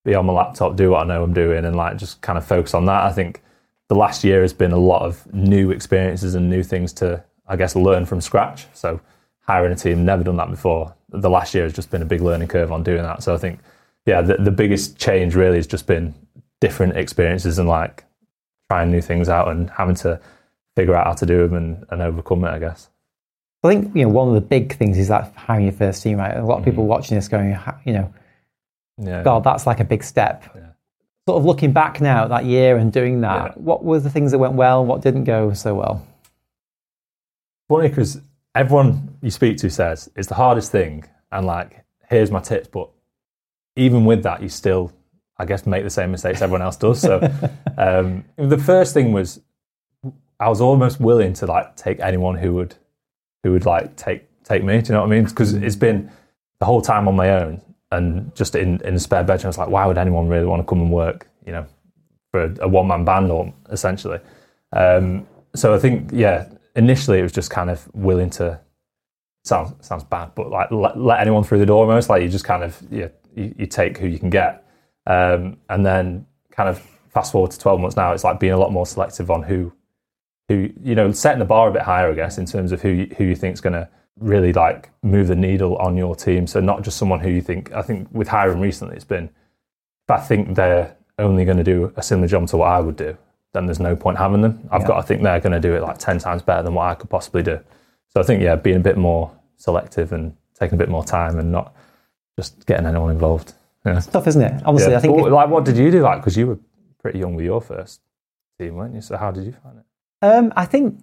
be 0.04 0.14
on 0.14 0.26
my 0.26 0.32
laptop, 0.32 0.76
do 0.76 0.90
what 0.90 1.04
I 1.04 1.06
know 1.06 1.22
I'm 1.22 1.34
doing, 1.34 1.64
and 1.64 1.76
like 1.76 1.96
just 1.96 2.20
kind 2.20 2.38
of 2.38 2.44
focus 2.46 2.74
on 2.74 2.86
that. 2.86 3.04
I 3.04 3.12
think 3.12 3.42
the 3.88 3.94
last 3.96 4.22
year 4.22 4.42
has 4.42 4.52
been 4.52 4.72
a 4.72 4.78
lot 4.78 5.02
of 5.02 5.32
new 5.34 5.70
experiences 5.72 6.34
and 6.34 6.48
new 6.48 6.62
things 6.62 6.92
to, 6.94 7.22
I 7.46 7.56
guess, 7.56 7.74
learn 7.74 8.06
from 8.06 8.20
scratch. 8.20 8.66
So 8.72 9.00
hiring 9.40 9.72
a 9.72 9.76
team, 9.76 10.04
never 10.04 10.22
done 10.22 10.36
that 10.36 10.48
before. 10.50 10.94
The 11.08 11.28
last 11.28 11.54
year 11.54 11.64
has 11.64 11.72
just 11.72 11.90
been 11.90 12.02
a 12.02 12.06
big 12.06 12.20
learning 12.20 12.48
curve 12.48 12.70
on 12.70 12.84
doing 12.84 13.02
that. 13.02 13.22
So 13.24 13.34
I 13.34 13.38
think, 13.38 13.58
yeah, 14.10 14.22
the, 14.22 14.36
the 14.38 14.50
biggest 14.50 14.98
change 14.98 15.36
really 15.36 15.56
has 15.56 15.68
just 15.68 15.86
been 15.86 16.14
different 16.60 16.96
experiences 16.96 17.58
and 17.58 17.68
like 17.68 18.04
trying 18.68 18.90
new 18.90 19.00
things 19.00 19.28
out 19.28 19.48
and 19.48 19.70
having 19.70 19.94
to 19.94 20.20
figure 20.74 20.96
out 20.96 21.06
how 21.06 21.12
to 21.12 21.26
do 21.26 21.46
them 21.46 21.54
and, 21.54 21.86
and 21.90 22.02
overcome 22.02 22.44
it, 22.44 22.48
I 22.48 22.58
guess. 22.58 22.90
I 23.62 23.68
think 23.68 23.94
you 23.94 24.02
know 24.02 24.08
one 24.08 24.28
of 24.28 24.34
the 24.34 24.40
big 24.40 24.76
things 24.76 24.98
is 24.98 25.08
that 25.08 25.32
hiring 25.36 25.66
your 25.66 25.72
first 25.74 26.02
team. 26.02 26.18
Right, 26.18 26.36
a 26.36 26.44
lot 26.44 26.58
of 26.58 26.64
people 26.64 26.84
mm. 26.84 26.88
watching 26.88 27.14
this 27.14 27.28
going, 27.28 27.56
you 27.84 27.92
know, 27.92 28.12
Yeah. 28.98 29.22
God, 29.22 29.44
that's 29.44 29.64
like 29.64 29.78
a 29.78 29.84
big 29.84 30.02
step. 30.02 30.44
Yeah. 30.56 30.72
Sort 31.28 31.38
of 31.38 31.44
looking 31.44 31.72
back 31.72 32.00
now 32.00 32.24
at 32.24 32.30
that 32.30 32.46
year 32.46 32.78
and 32.78 32.92
doing 32.92 33.20
that, 33.20 33.52
Yeah. 33.52 33.62
what 33.62 33.84
were 33.84 34.00
the 34.00 34.10
things 34.10 34.32
that 34.32 34.38
went 34.38 34.54
well 34.54 34.80
and 34.80 34.88
what 34.88 35.02
didn't 35.02 35.24
go 35.24 35.52
so 35.52 35.74
well? 35.74 36.04
funny 37.68 37.88
because 37.88 38.20
everyone 38.56 39.16
you 39.22 39.30
speak 39.30 39.56
to 39.56 39.70
says 39.70 40.10
it's 40.16 40.26
the 40.26 40.34
hardest 40.34 40.72
thing, 40.72 41.04
and 41.30 41.46
like, 41.46 41.84
here's 42.08 42.32
my 42.32 42.40
tips. 42.40 42.66
But 42.66 42.90
even 43.80 44.04
with 44.04 44.22
that, 44.22 44.42
you 44.42 44.48
still, 44.48 44.92
I 45.38 45.44
guess, 45.46 45.66
make 45.66 45.84
the 45.84 45.90
same 45.90 46.10
mistakes 46.10 46.42
everyone 46.42 46.62
else 46.62 46.76
does. 46.76 47.00
So 47.00 47.20
um, 47.78 48.24
the 48.36 48.58
first 48.58 48.94
thing 48.94 49.12
was, 49.12 49.40
I 50.38 50.48
was 50.48 50.60
almost 50.60 51.00
willing 51.00 51.32
to 51.34 51.46
like 51.46 51.76
take 51.76 52.00
anyone 52.00 52.36
who 52.36 52.54
would, 52.54 52.74
who 53.42 53.52
would 53.52 53.66
like 53.66 53.96
take 53.96 54.26
take 54.44 54.62
me. 54.64 54.80
Do 54.80 54.88
you 54.88 54.94
know 54.94 55.00
what 55.00 55.06
I 55.06 55.10
mean? 55.10 55.24
Because 55.24 55.54
it's 55.54 55.76
been 55.76 56.10
the 56.58 56.66
whole 56.66 56.80
time 56.80 57.08
on 57.08 57.16
my 57.16 57.30
own 57.30 57.60
and 57.92 58.34
just 58.34 58.54
in 58.54 58.80
in 58.82 58.94
a 58.94 58.98
spare 58.98 59.24
bedroom. 59.24 59.46
I 59.46 59.48
was 59.48 59.58
like, 59.58 59.68
why 59.68 59.86
would 59.86 59.98
anyone 59.98 60.28
really 60.28 60.46
want 60.46 60.60
to 60.60 60.66
come 60.66 60.80
and 60.80 60.90
work? 60.90 61.28
You 61.46 61.52
know, 61.52 61.66
for 62.30 62.44
a, 62.44 62.56
a 62.60 62.68
one 62.68 62.86
man 62.86 63.04
band 63.04 63.30
or 63.30 63.52
essentially. 63.70 64.20
Um, 64.72 65.26
so 65.54 65.74
I 65.74 65.78
think 65.78 66.10
yeah, 66.12 66.48
initially 66.76 67.18
it 67.18 67.22
was 67.22 67.32
just 67.32 67.50
kind 67.50 67.70
of 67.70 67.88
willing 67.94 68.30
to 68.30 68.60
sounds 69.44 69.72
sounds 69.86 70.04
bad, 70.04 70.32
but 70.34 70.50
like 70.50 70.70
let, 70.70 70.98
let 70.98 71.20
anyone 71.20 71.44
through 71.44 71.58
the 71.58 71.66
door 71.66 71.84
almost. 71.84 72.08
Like 72.08 72.22
you 72.22 72.28
just 72.28 72.44
kind 72.44 72.62
of 72.62 72.80
yeah, 72.90 73.08
you, 73.40 73.54
you 73.58 73.66
take 73.66 73.98
who 73.98 74.06
you 74.06 74.18
can 74.18 74.30
get, 74.30 74.64
um, 75.06 75.56
and 75.68 75.84
then 75.84 76.26
kind 76.50 76.68
of 76.68 76.78
fast 77.08 77.32
forward 77.32 77.50
to 77.52 77.58
twelve 77.58 77.80
months 77.80 77.96
now, 77.96 78.12
it's 78.12 78.24
like 78.24 78.38
being 78.40 78.52
a 78.52 78.58
lot 78.58 78.72
more 78.72 78.86
selective 78.86 79.30
on 79.30 79.42
who 79.42 79.72
who 80.48 80.68
you 80.82 80.94
know 80.94 81.10
setting 81.12 81.38
the 81.38 81.44
bar 81.44 81.68
a 81.68 81.72
bit 81.72 81.82
higher, 81.82 82.10
I 82.10 82.14
guess, 82.14 82.38
in 82.38 82.46
terms 82.46 82.72
of 82.72 82.82
who 82.82 82.88
you, 82.90 83.14
who 83.16 83.24
you 83.24 83.36
think 83.36 83.54
is 83.54 83.60
going 83.60 83.72
to 83.72 83.88
really 84.18 84.52
like 84.52 84.90
move 85.02 85.28
the 85.28 85.36
needle 85.36 85.76
on 85.76 85.96
your 85.96 86.14
team. 86.14 86.46
So 86.46 86.60
not 86.60 86.82
just 86.82 86.98
someone 86.98 87.20
who 87.20 87.30
you 87.30 87.40
think. 87.40 87.72
I 87.72 87.82
think 87.82 88.08
with 88.12 88.28
hiring 88.28 88.60
recently, 88.60 88.96
it's 88.96 89.04
been 89.04 89.24
if 89.24 90.10
I 90.10 90.18
think 90.18 90.56
they're 90.56 90.96
only 91.18 91.44
going 91.44 91.58
to 91.58 91.64
do 91.64 91.92
a 91.96 92.02
similar 92.02 92.28
job 92.28 92.46
to 92.48 92.56
what 92.56 92.68
I 92.68 92.80
would 92.80 92.96
do, 92.96 93.16
then 93.52 93.66
there's 93.66 93.80
no 93.80 93.94
point 93.96 94.18
having 94.18 94.40
them. 94.42 94.68
I've 94.70 94.82
Yeah. 94.82 94.88
got 94.88 94.96
to 95.00 95.02
think 95.06 95.22
they're 95.22 95.40
going 95.40 95.52
to 95.52 95.60
do 95.60 95.74
it 95.74 95.82
like 95.82 95.98
ten 95.98 96.18
times 96.18 96.42
better 96.42 96.62
than 96.62 96.74
what 96.74 96.86
I 96.90 96.94
could 96.94 97.10
possibly 97.10 97.42
do. 97.42 97.60
So 98.08 98.20
I 98.20 98.24
think 98.24 98.42
yeah, 98.42 98.56
being 98.56 98.76
a 98.76 98.80
bit 98.80 98.96
more 98.98 99.30
selective 99.56 100.12
and 100.12 100.34
taking 100.58 100.74
a 100.74 100.78
bit 100.78 100.88
more 100.88 101.04
time 101.04 101.38
and 101.38 101.52
not 101.52 101.74
just 102.36 102.66
getting 102.66 102.86
anyone 102.86 103.10
involved. 103.10 103.54
Yeah. 103.84 103.96
It's 103.98 104.06
tough, 104.06 104.26
isn't 104.26 104.42
it? 104.42 104.62
Honestly, 104.64 104.90
Yeah. 104.92 104.98
I 104.98 105.00
think 105.00 105.16
But, 105.16 105.32
like, 105.32 105.48
what 105.48 105.64
did 105.64 105.76
you 105.76 105.90
do? 105.90 106.02
Like, 106.02 106.18
because 106.20 106.36
you 106.36 106.46
were 106.46 106.58
pretty 107.02 107.18
young 107.18 107.34
with 107.34 107.44
your 107.44 107.60
first 107.60 108.00
team, 108.58 108.74
weren't 108.76 108.94
you? 108.94 109.00
So 109.00 109.16
how 109.16 109.30
did 109.30 109.44
you 109.44 109.52
find 109.52 109.78
it? 109.78 109.84
Um, 110.26 110.52
I 110.56 110.64
think 110.66 111.00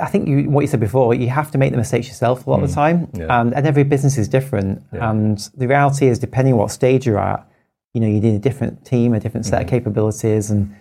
I 0.00 0.06
think 0.06 0.26
you, 0.26 0.50
what 0.50 0.62
you 0.62 0.66
said 0.66 0.80
before, 0.80 1.14
you 1.14 1.28
have 1.28 1.52
to 1.52 1.58
make 1.58 1.70
the 1.70 1.76
mistakes 1.76 2.08
yourself 2.08 2.46
a 2.46 2.50
lot 2.50 2.62
of 2.64 2.68
the 2.68 2.74
time, 2.74 3.06
Mm. 3.08 3.18
Yeah. 3.20 3.40
and, 3.40 3.54
and 3.54 3.64
every 3.64 3.84
business 3.84 4.18
is 4.18 4.26
different. 4.26 4.82
Yeah. 4.92 5.08
And 5.10 5.38
the 5.56 5.68
reality 5.68 6.08
is, 6.08 6.18
depending 6.18 6.54
on 6.54 6.58
what 6.58 6.72
stage 6.72 7.06
you're 7.06 7.20
at, 7.20 7.46
you 7.94 8.00
know, 8.00 8.08
you 8.08 8.20
need 8.20 8.34
a 8.34 8.40
different 8.40 8.84
team, 8.84 9.14
a 9.14 9.20
different 9.20 9.46
Mm. 9.46 9.50
set 9.50 9.62
of 9.62 9.68
capabilities, 9.68 10.50
and 10.50 10.74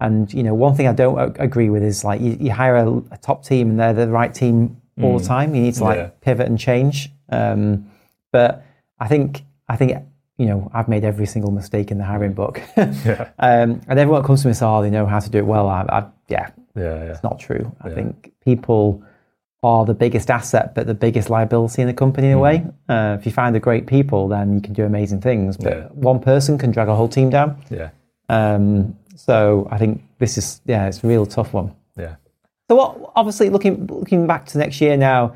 and 0.00 0.32
you 0.32 0.44
know, 0.44 0.54
one 0.54 0.76
thing 0.76 0.86
I 0.86 0.92
don't 0.92 1.18
agree 1.40 1.68
with 1.70 1.82
is 1.82 2.04
like 2.04 2.20
you, 2.20 2.36
you 2.38 2.52
hire 2.52 2.76
a, 2.76 2.88
a 3.10 3.18
top 3.20 3.42
team 3.44 3.70
and 3.70 3.80
they're 3.80 3.92
the 3.92 4.06
right 4.06 4.32
team 4.32 4.76
all 5.02 5.18
the 5.18 5.24
time. 5.24 5.54
You 5.56 5.62
need 5.62 5.74
to 5.74 5.82
like 5.84 5.98
Mm. 5.98 6.02
Yeah. 6.02 6.10
pivot 6.20 6.46
and 6.46 6.58
change. 6.58 7.10
Um, 7.30 7.90
but 8.30 8.62
I 9.00 9.08
think 9.08 9.44
I 9.68 9.76
think 9.76 9.92
you 10.38 10.46
know 10.46 10.70
I've 10.74 10.88
made 10.88 11.04
every 11.04 11.26
single 11.26 11.50
mistake 11.50 11.90
in 11.90 11.98
the 11.98 12.04
hiring 12.04 12.32
book, 12.32 12.60
Yeah, 12.76 13.30
um, 13.38 13.80
and 13.88 13.98
everyone 13.98 14.22
comes 14.24 14.42
to 14.42 14.48
me 14.48 14.50
and 14.50 14.56
says, 14.56 14.62
"Oh, 14.62 14.82
they 14.82 14.90
know 14.90 15.06
how 15.06 15.18
to 15.20 15.30
do 15.30 15.38
it 15.38 15.46
well." 15.46 15.68
I, 15.68 15.82
I, 15.88 16.04
yeah, 16.28 16.50
yeah, 16.76 16.82
yeah. 16.82 17.00
it's 17.12 17.22
not 17.22 17.38
true. 17.38 17.70
I 17.82 17.88
Yeah. 17.88 17.94
think 17.94 18.32
people 18.44 19.02
are 19.64 19.84
the 19.84 19.94
biggest 19.94 20.30
asset, 20.30 20.74
but 20.74 20.86
the 20.86 20.94
biggest 20.94 21.28
liability 21.30 21.82
in 21.82 21.88
the 21.88 21.94
company 21.94 22.28
in 22.28 22.34
a 22.34 22.38
way. 22.38 22.64
Uh, 22.88 23.16
if 23.18 23.26
you 23.26 23.32
find 23.32 23.52
the 23.54 23.60
great 23.60 23.86
people, 23.88 24.28
then 24.28 24.54
you 24.54 24.60
can 24.60 24.72
do 24.72 24.84
amazing 24.84 25.20
things. 25.20 25.56
But 25.56 25.76
Yeah. 25.76 25.86
one 25.94 26.20
person 26.20 26.56
can 26.58 26.70
drag 26.70 26.86
a 26.88 26.94
whole 26.94 27.08
team 27.08 27.28
down. 27.30 27.56
yeah, 27.68 27.90
Um, 28.28 28.96
so 29.16 29.66
I 29.72 29.78
think 29.78 30.02
this 30.18 30.38
is 30.38 30.60
yeah, 30.64 30.86
it's 30.86 31.02
a 31.02 31.08
real 31.08 31.26
tough 31.26 31.52
one. 31.52 31.72
yeah. 31.96 32.14
So 32.70 32.76
what? 32.76 33.12
Obviously, 33.16 33.50
looking 33.50 33.86
looking 33.86 34.26
back 34.28 34.46
to 34.46 34.58
next 34.58 34.80
year 34.80 34.96
now, 34.96 35.34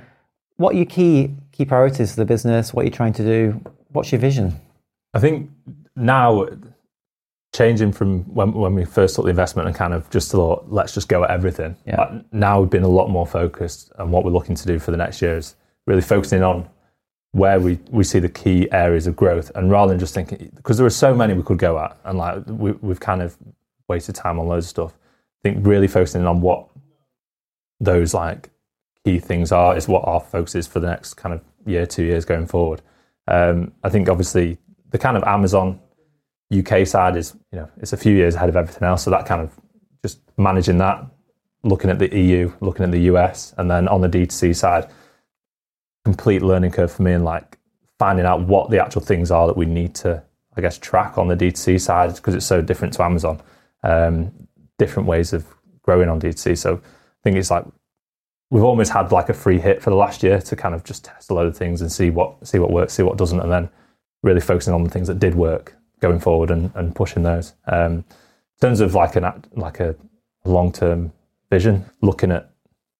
what 0.56 0.74
are 0.74 0.76
your 0.76 0.86
key 0.86 1.34
key 1.52 1.64
priorities 1.64 2.10
for 2.12 2.20
the 2.20 2.24
business? 2.24 2.74
What 2.74 2.82
are 2.82 2.84
you 2.86 2.90
trying 2.90 3.12
to 3.14 3.22
do? 3.22 3.60
What's 3.90 4.10
your 4.10 4.20
vision? 4.20 4.54
I 5.14 5.20
think 5.20 5.50
now 5.94 6.48
changing 7.54 7.92
from 7.92 8.22
when, 8.34 8.52
when 8.52 8.74
we 8.74 8.84
first 8.84 9.14
took 9.14 9.24
the 9.24 9.30
investment 9.30 9.68
and 9.68 9.76
kind 9.76 9.92
of 9.92 10.08
just 10.10 10.30
thought, 10.30 10.64
let's 10.68 10.94
just 10.94 11.08
go 11.08 11.22
at 11.24 11.30
everything. 11.30 11.76
Yeah. 11.86 12.00
Like, 12.00 12.32
now 12.32 12.60
we've 12.60 12.70
been 12.70 12.82
a 12.82 12.88
lot 12.88 13.10
more 13.10 13.26
focused 13.26 13.92
and 13.98 14.10
what 14.10 14.24
we're 14.24 14.30
looking 14.30 14.54
to 14.54 14.66
do 14.66 14.78
for 14.78 14.90
the 14.90 14.96
next 14.96 15.20
year 15.20 15.36
is 15.36 15.54
really 15.86 16.00
focusing 16.00 16.42
on 16.42 16.68
where 17.32 17.60
we, 17.60 17.78
we 17.90 18.04
see 18.04 18.18
the 18.18 18.28
key 18.28 18.70
areas 18.72 19.06
of 19.06 19.16
growth 19.16 19.50
and 19.54 19.70
rather 19.70 19.90
than 19.90 19.98
just 19.98 20.14
thinking, 20.14 20.50
because 20.54 20.78
there 20.78 20.86
are 20.86 20.90
so 20.90 21.14
many 21.14 21.34
we 21.34 21.42
could 21.42 21.58
go 21.58 21.78
at 21.78 21.96
and 22.04 22.18
like 22.18 22.42
we, 22.46 22.72
we've 22.72 23.00
kind 23.00 23.20
of 23.20 23.36
wasted 23.88 24.14
time 24.14 24.38
on 24.38 24.48
loads 24.48 24.66
of 24.66 24.70
stuff. 24.70 24.94
I 25.44 25.50
think 25.50 25.66
really 25.66 25.88
focusing 25.88 26.26
on 26.26 26.40
what 26.40 26.68
those 27.80 28.14
like 28.14 28.48
key 29.04 29.18
things 29.18 29.52
are 29.52 29.76
is 29.76 29.88
what 29.88 30.06
our 30.06 30.20
focus 30.20 30.54
is 30.54 30.66
for 30.66 30.80
the 30.80 30.88
next 30.88 31.14
kind 31.14 31.34
of 31.34 31.42
year, 31.66 31.86
two 31.86 32.04
years 32.04 32.24
going 32.24 32.46
forward. 32.46 32.82
Um, 33.28 33.72
I 33.82 33.88
think 33.88 34.08
obviously 34.08 34.58
the 34.90 34.98
kind 34.98 35.16
of 35.16 35.22
Amazon 35.24 35.80
UK 36.56 36.86
side 36.86 37.16
is, 37.16 37.34
you 37.50 37.60
know, 37.60 37.70
it's 37.78 37.92
a 37.92 37.96
few 37.96 38.14
years 38.14 38.34
ahead 38.34 38.48
of 38.48 38.56
everything 38.56 38.86
else. 38.86 39.04
So 39.04 39.10
that 39.10 39.26
kind 39.26 39.40
of 39.40 39.52
just 40.02 40.20
managing 40.36 40.78
that, 40.78 41.04
looking 41.62 41.90
at 41.90 41.98
the 41.98 42.14
EU, 42.16 42.52
looking 42.60 42.84
at 42.84 42.90
the 42.90 43.00
US, 43.12 43.54
and 43.56 43.70
then 43.70 43.88
on 43.88 44.00
the 44.00 44.08
D2C 44.08 44.54
side, 44.54 44.88
complete 46.04 46.42
learning 46.42 46.72
curve 46.72 46.92
for 46.92 47.02
me 47.02 47.12
and 47.12 47.24
like 47.24 47.58
finding 47.98 48.26
out 48.26 48.40
what 48.42 48.70
the 48.70 48.82
actual 48.82 49.00
things 49.00 49.30
are 49.30 49.46
that 49.46 49.56
we 49.56 49.66
need 49.66 49.94
to, 49.94 50.22
I 50.56 50.60
guess, 50.60 50.76
track 50.78 51.18
on 51.18 51.28
the 51.28 51.36
D2C 51.36 51.80
side 51.80 52.14
because 52.14 52.34
it's 52.34 52.46
so 52.46 52.60
different 52.60 52.94
to 52.94 53.02
Amazon. 53.02 53.40
Um, 53.84 54.32
different 54.78 55.08
ways 55.08 55.32
of 55.32 55.46
growing 55.82 56.08
on 56.08 56.20
D2C. 56.20 56.58
So 56.58 56.74
I 56.74 57.20
think 57.22 57.36
it's 57.36 57.50
like 57.50 57.64
we've 58.52 58.62
almost 58.62 58.92
had 58.92 59.10
like 59.10 59.30
a 59.30 59.32
free 59.32 59.58
hit 59.58 59.82
for 59.82 59.88
the 59.88 59.96
last 59.96 60.22
year 60.22 60.38
to 60.38 60.54
kind 60.54 60.74
of 60.74 60.84
just 60.84 61.06
test 61.06 61.30
a 61.30 61.34
load 61.34 61.46
of 61.46 61.56
things 61.56 61.80
and 61.80 61.90
see 61.90 62.10
what 62.10 62.46
see 62.46 62.58
what 62.58 62.70
works, 62.70 62.92
see 62.92 63.02
what 63.02 63.16
doesn't, 63.16 63.40
and 63.40 63.50
then 63.50 63.68
really 64.22 64.42
focusing 64.42 64.74
on 64.74 64.84
the 64.84 64.90
things 64.90 65.08
that 65.08 65.18
did 65.18 65.34
work 65.34 65.74
going 66.00 66.20
forward 66.20 66.50
and, 66.50 66.70
and 66.74 66.94
pushing 66.94 67.22
those. 67.22 67.54
Um, 67.66 67.92
in 67.94 68.04
terms 68.60 68.80
of 68.80 68.94
like 68.94 69.16
an 69.16 69.24
like 69.52 69.80
a 69.80 69.96
long 70.44 70.70
term 70.70 71.12
vision, 71.50 71.86
looking 72.02 72.30
at 72.30 72.50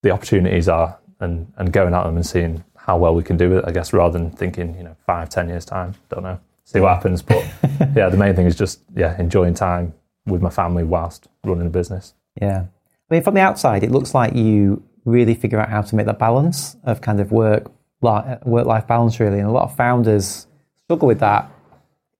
the 0.01 0.09
opportunities 0.09 0.67
are 0.67 0.97
and 1.19 1.53
and 1.57 1.71
going 1.71 1.93
at 1.93 2.03
them 2.03 2.15
and 2.15 2.25
seeing 2.25 2.63
how 2.75 2.97
well 2.97 3.13
we 3.13 3.21
can 3.21 3.37
do 3.37 3.55
it. 3.55 3.63
I 3.67 3.71
guess 3.71 3.93
rather 3.93 4.17
than 4.17 4.31
thinking 4.31 4.75
you 4.75 4.83
know 4.83 4.97
five 5.05 5.29
ten 5.29 5.49
years 5.49 5.65
time, 5.65 5.93
don't 6.09 6.23
know, 6.23 6.39
see 6.63 6.79
what 6.79 6.95
happens. 6.95 7.21
But 7.21 7.45
yeah, 7.95 8.09
the 8.09 8.17
main 8.17 8.35
thing 8.35 8.47
is 8.47 8.55
just 8.55 8.81
yeah 8.95 9.15
enjoying 9.19 9.53
time 9.53 9.93
with 10.25 10.41
my 10.41 10.49
family 10.49 10.83
whilst 10.83 11.27
running 11.43 11.67
a 11.67 11.69
business. 11.69 12.15
Yeah. 12.41 12.65
I 13.11 13.13
mean, 13.13 13.21
from 13.21 13.35
the 13.35 13.41
outside, 13.41 13.83
it 13.83 13.91
looks 13.91 14.15
like 14.15 14.33
you 14.33 14.81
really 15.05 15.35
figure 15.35 15.59
out 15.59 15.69
how 15.69 15.81
to 15.81 15.95
make 15.95 16.05
that 16.05 16.19
balance 16.19 16.77
of 16.83 17.01
kind 17.01 17.19
of 17.19 17.31
work 17.31 17.71
work 18.01 18.65
life 18.65 18.85
balance, 18.87 19.19
really. 19.19 19.39
And 19.39 19.47
a 19.47 19.51
lot 19.51 19.63
of 19.63 19.75
founders 19.75 20.47
struggle 20.85 21.07
with 21.07 21.19
that. 21.19 21.49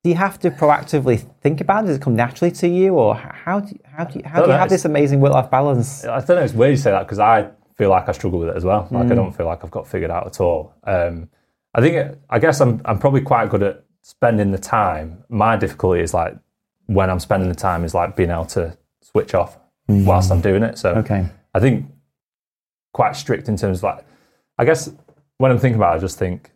Do 0.03 0.09
you 0.09 0.15
have 0.15 0.37
to 0.39 0.51
proactively 0.51 1.25
think 1.41 1.61
about 1.61 1.83
it? 1.83 1.87
Does 1.87 1.95
it 1.97 2.01
come 2.01 2.15
naturally 2.15 2.51
to 2.51 2.67
you, 2.67 2.95
or 2.95 3.15
how 3.15 3.59
do 3.61 3.69
you, 3.69 3.79
how 3.85 4.03
do 4.03 4.19
you, 4.19 4.25
how 4.25 4.39
do 4.39 4.41
you 4.43 4.47
know, 4.53 4.57
have 4.57 4.69
this 4.69 4.85
amazing 4.85 5.19
work 5.21 5.33
life 5.33 5.49
balance? 5.49 6.03
I 6.05 6.19
don't 6.19 6.37
know. 6.37 6.43
It's 6.43 6.53
weird 6.53 6.71
you 6.71 6.77
say 6.77 6.91
that 6.91 7.03
because 7.03 7.19
I 7.19 7.49
feel 7.77 7.89
like 7.89 8.07
I 8.09 8.11
struggle 8.11 8.39
with 8.39 8.49
it 8.49 8.55
as 8.57 8.63
well. 8.65 8.87
Like 8.91 9.11
I 9.11 9.15
don't 9.15 9.35
feel 9.35 9.45
like 9.45 9.63
I've 9.63 9.71
got 9.71 9.87
figured 9.87 10.11
out 10.11 10.27
at 10.27 10.39
all. 10.41 10.73
Um, 10.83 11.29
I 11.73 11.81
think 11.81 11.95
it, 11.95 12.19
I 12.29 12.39
guess 12.39 12.59
I'm 12.61 12.81
I'm 12.85 12.99
probably 12.99 13.21
quite 13.21 13.49
good 13.49 13.63
at 13.63 13.83
spending 14.01 14.51
the 14.51 14.57
time. 14.57 15.23
My 15.29 15.55
difficulty 15.57 16.01
is 16.01 16.13
like 16.13 16.35
when 16.87 17.09
I'm 17.09 17.19
spending 17.19 17.47
the 17.49 17.55
time 17.55 17.83
is 17.85 17.93
like 17.93 18.15
being 18.15 18.29
able 18.29 18.45
to 18.45 18.77
switch 19.01 19.33
off 19.33 19.57
whilst 19.87 20.31
I'm 20.31 20.41
doing 20.41 20.63
it. 20.63 20.77
So 20.77 20.95
Okay. 20.95 21.25
I 21.53 21.59
think 21.59 21.89
quite 22.93 23.15
strict 23.15 23.49
in 23.49 23.57
terms 23.57 23.79
of 23.79 23.83
like 23.83 24.05
I 24.57 24.65
guess 24.65 24.89
when 25.39 25.51
I'm 25.51 25.57
thinking 25.59 25.77
about 25.79 25.93
it, 25.95 25.97
I 25.97 25.99
just 25.99 26.17
think 26.17 26.51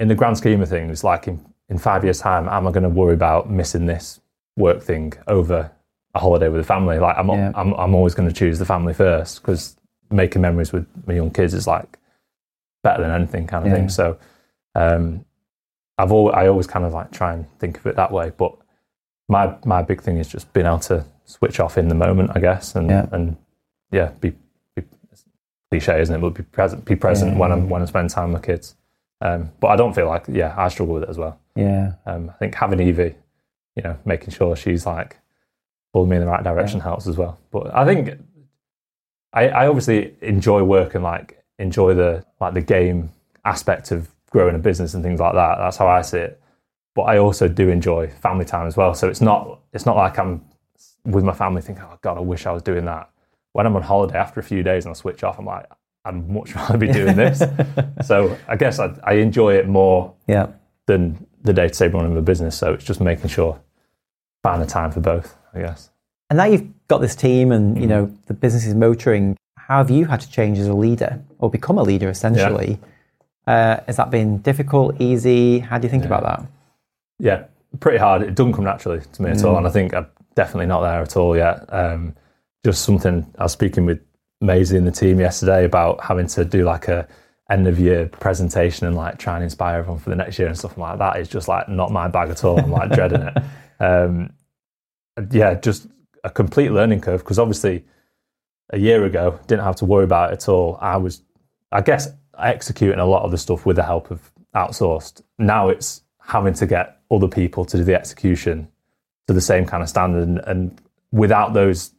in 0.00 0.08
the 0.08 0.14
grand 0.14 0.36
scheme 0.38 0.60
of 0.62 0.68
things, 0.68 1.04
like 1.04 1.28
in, 1.28 1.44
in 1.68 1.78
five 1.78 2.02
years' 2.04 2.18
time, 2.20 2.48
am 2.48 2.66
I 2.66 2.70
going 2.72 2.82
to 2.82 2.88
worry 2.88 3.14
about 3.14 3.50
missing 3.50 3.86
this 3.86 4.18
work 4.56 4.82
thing 4.82 5.12
over 5.28 5.70
a 6.14 6.18
holiday 6.18 6.48
with 6.48 6.60
the 6.60 6.66
family? 6.66 6.98
Like 6.98 7.16
I'm 7.18 7.28
Yeah. 7.28 7.52
I'm, 7.54 7.72
I'm 7.74 7.94
always 7.94 8.14
going 8.14 8.28
to 8.28 8.34
choose 8.34 8.58
the 8.58 8.64
family 8.64 8.94
first 8.94 9.40
because 9.42 9.76
making 10.10 10.42
memories 10.42 10.72
with 10.72 10.86
my 11.06 11.14
young 11.14 11.30
kids 11.30 11.54
is 11.54 11.66
like 11.66 11.98
better 12.82 13.02
than 13.02 13.12
anything 13.12 13.46
kind 13.46 13.64
of 13.64 13.70
Yeah. 13.70 13.76
thing. 13.76 13.88
So 13.90 14.18
um, 14.74 15.24
I've 15.98 16.10
always, 16.12 16.34
I 16.34 16.48
always 16.48 16.66
kind 16.66 16.84
of 16.84 16.92
like 16.94 17.12
try 17.12 17.34
and 17.34 17.46
think 17.58 17.78
of 17.78 17.86
it 17.86 17.96
that 17.96 18.10
way, 18.10 18.32
but 18.36 18.56
my 19.28 19.54
my 19.64 19.82
big 19.82 20.00
thing 20.02 20.16
is 20.16 20.26
just 20.28 20.52
being 20.52 20.66
able 20.66 20.78
to 20.80 21.04
switch 21.26 21.60
off 21.60 21.78
in 21.78 21.88
the 21.88 21.94
moment, 21.94 22.30
I 22.34 22.40
guess, 22.40 22.74
and 22.74 22.88
Yeah. 22.90 23.06
and 23.12 23.36
yeah, 23.92 24.10
be, 24.20 24.30
be 24.30 24.36
cliche, 25.72 26.00
isn't 26.00 26.14
it? 26.14 26.20
But 26.20 26.34
be 26.34 26.42
present, 26.42 26.84
be 26.84 26.96
present 26.96 27.32
Yeah. 27.32 27.38
when 27.38 27.52
I'm 27.52 27.68
when 27.68 27.82
I 27.82 27.86
spend 27.86 28.10
time 28.10 28.32
with 28.32 28.42
kids. 28.42 28.74
Um, 29.20 29.50
but 29.60 29.68
I 29.68 29.76
don't 29.76 29.94
feel 29.94 30.06
like 30.06 30.24
yeah, 30.28 30.54
I 30.56 30.68
struggle 30.68 30.94
with 30.94 31.04
it 31.04 31.08
as 31.08 31.16
well. 31.18 31.38
Yeah. 31.56 31.92
Um, 32.06 32.28
I 32.30 32.32
think 32.34 32.54
having 32.54 32.80
Evie, 32.80 33.14
you 33.76 33.82
know, 33.82 33.96
making 34.04 34.30
sure 34.34 34.54
she's 34.56 34.84
like 34.84 35.16
pulling 35.92 36.10
me 36.10 36.16
in 36.16 36.22
the 36.22 36.28
right 36.28 36.42
direction 36.44 36.80
helps 36.80 37.06
as 37.06 37.16
well. 37.16 37.38
But 37.50 37.74
I 37.74 37.84
think 37.84 38.18
I, 39.32 39.48
I 39.48 39.66
obviously 39.68 40.14
enjoy 40.20 40.62
work 40.62 40.94
and 40.94 41.04
like 41.04 41.42
enjoy 41.58 41.94
the 41.94 42.24
like 42.40 42.54
the 42.54 42.60
game 42.62 43.10
aspect 43.44 43.90
of 43.92 44.08
growing 44.30 44.54
a 44.54 44.58
business 44.58 44.94
and 44.94 45.02
things 45.02 45.20
like 45.20 45.34
that. 45.34 45.56
That's 45.58 45.76
how 45.76 45.86
I 45.86 46.02
see 46.02 46.18
it. 46.18 46.40
But 46.94 47.02
I 47.02 47.18
also 47.18 47.48
do 47.48 47.68
enjoy 47.70 48.08
family 48.08 48.44
time 48.44 48.66
as 48.66 48.76
well. 48.76 48.94
So 48.94 49.08
it's 49.08 49.20
not 49.20 49.60
it's 49.72 49.86
not 49.86 49.96
like 49.96 50.18
I'm 50.18 50.44
with 51.04 51.24
my 51.24 51.32
family 51.32 51.62
thinking, 51.62 51.84
oh 51.84 51.98
God, 52.02 52.18
I 52.18 52.20
wish 52.20 52.44
I 52.46 52.52
was 52.52 52.62
doing 52.62 52.84
that. 52.86 53.08
When 53.52 53.66
I'm 53.66 53.76
on 53.76 53.82
holiday 53.82 54.16
after 54.18 54.40
a 54.40 54.42
few 54.42 54.62
days 54.62 54.84
and 54.84 54.94
I 54.94 54.94
switch 54.94 55.22
off, 55.24 55.38
I'm 55.38 55.44
like, 55.46 55.66
I'd 56.04 56.28
much 56.28 56.54
rather 56.56 56.78
be 56.78 56.90
doing 56.92 57.16
this. 57.16 57.42
so 58.06 58.36
I 58.48 58.56
guess 58.56 58.78
I, 58.78 58.94
I 59.04 59.14
enjoy 59.14 59.54
it 59.54 59.68
more 59.68 60.14
Yeah. 60.26 60.48
than 60.86 61.26
the 61.42 61.52
day 61.52 61.68
to 61.68 61.78
day 61.78 61.88
running 61.88 62.12
of 62.12 62.16
a 62.18 62.22
business. 62.22 62.56
So 62.56 62.72
it's 62.72 62.84
just 62.84 63.00
making 63.00 63.28
sure 63.28 63.60
find 64.42 64.60
the 64.62 64.66
time 64.66 64.90
for 64.90 65.00
both, 65.00 65.36
I 65.54 65.60
guess. 65.60 65.90
And 66.30 66.38
now 66.38 66.44
you've 66.44 66.66
got 66.88 66.98
this 66.98 67.14
team 67.14 67.52
and, 67.52 67.78
you 67.78 67.86
know, 67.86 68.12
the 68.26 68.34
business 68.34 68.66
is 68.66 68.74
motoring. 68.74 69.36
How 69.58 69.78
have 69.78 69.90
you 69.90 70.06
had 70.06 70.20
to 70.20 70.30
change 70.30 70.58
as 70.58 70.66
a 70.66 70.74
leader 70.74 71.22
or 71.38 71.50
become 71.50 71.78
a 71.78 71.82
leader 71.82 72.08
essentially? 72.08 72.78
Uh, 73.46 73.78
has 73.86 73.96
that 73.96 74.10
been 74.10 74.38
difficult, 74.38 75.00
easy? 75.00 75.58
How 75.58 75.78
do 75.78 75.86
you 75.86 75.90
think 75.90 76.04
about 76.04 76.22
that? 76.22 76.46
Yeah, 77.18 77.44
pretty 77.80 77.98
hard. 77.98 78.22
It 78.22 78.34
doesn't 78.34 78.52
come 78.54 78.64
naturally 78.64 79.00
to 79.12 79.22
me 79.22 79.30
at 79.30 79.44
all, 79.44 79.56
and 79.56 79.66
I 79.66 79.70
think 79.70 79.94
I'm 79.94 80.06
definitely 80.34 80.66
not 80.66 80.80
there 80.82 81.00
at 81.02 81.16
all 81.16 81.36
yet. 81.36 81.64
Um, 81.72 82.14
just 82.64 82.84
something 82.84 83.32
I 83.38 83.44
was 83.44 83.52
speaking 83.52 83.86
with 83.86 84.00
Maisie 84.40 84.76
and 84.76 84.86
the 84.86 84.92
team 84.92 85.20
yesterday 85.20 85.64
about 85.64 86.02
having 86.02 86.26
to 86.28 86.44
do 86.44 86.64
like 86.64 86.88
a 86.88 87.08
end 87.50 87.66
of 87.66 87.78
year 87.78 88.08
presentation 88.08 88.86
and 88.86 88.96
like 88.96 89.18
try 89.18 89.34
and 89.34 89.44
inspire 89.44 89.80
everyone 89.80 90.00
for 90.00 90.10
the 90.10 90.16
next 90.16 90.38
year 90.38 90.48
and 90.48 90.56
stuff 90.56 90.78
like 90.78 90.98
that 90.98 91.18
is 91.18 91.28
just 91.28 91.48
like 91.48 91.68
not 91.68 91.90
my 91.90 92.08
bag 92.08 92.30
at 92.30 92.44
all. 92.44 92.58
I'm 92.58 92.70
like 92.70 92.90
dreading 92.90 93.22
it. 93.22 93.36
Um, 93.80 94.32
yeah, 95.32 95.54
just 95.54 95.88
a 96.22 96.30
complete 96.30 96.70
learning 96.70 97.00
curve 97.00 97.18
because 97.18 97.40
obviously 97.40 97.84
a 98.70 98.78
year 98.78 99.04
ago 99.04 99.40
didn't 99.48 99.64
have 99.64 99.74
to 99.76 99.84
worry 99.84 100.04
about 100.04 100.30
it 100.30 100.34
at 100.34 100.48
all. 100.48 100.78
I 100.80 100.98
was, 100.98 101.22
I 101.72 101.80
guess, 101.80 102.08
executing 102.38 103.00
a 103.00 103.04
lot 103.04 103.24
of 103.24 103.32
the 103.32 103.38
stuff 103.38 103.66
with 103.66 103.74
the 103.74 103.82
help 103.82 104.12
of 104.12 104.30
outsourced. 104.54 105.22
Now 105.38 105.68
it's 105.68 106.02
having 106.20 106.54
to 106.54 106.66
get 106.66 107.00
other 107.10 107.26
people 107.26 107.64
to 107.64 107.76
do 107.76 107.82
the 107.82 107.96
execution 107.96 108.68
to 109.26 109.32
the 109.32 109.40
same 109.40 109.66
kind 109.66 109.82
of 109.82 109.88
standard, 109.88 110.28
and, 110.28 110.38
and 110.46 110.80
without 111.10 111.52
those 111.54 111.92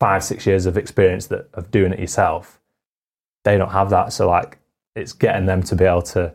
five 0.00 0.22
six 0.22 0.46
years 0.46 0.66
of 0.66 0.76
experience 0.76 1.26
that 1.28 1.48
of 1.54 1.70
doing 1.70 1.92
it 1.92 1.98
yourself, 1.98 2.60
they 3.44 3.56
don't 3.56 3.70
have 3.70 3.90
that. 3.90 4.12
So 4.12 4.28
like, 4.28 4.58
it's 4.94 5.12
getting 5.12 5.46
them 5.46 5.62
to 5.64 5.76
be 5.76 5.84
able 5.84 6.02
to, 6.02 6.32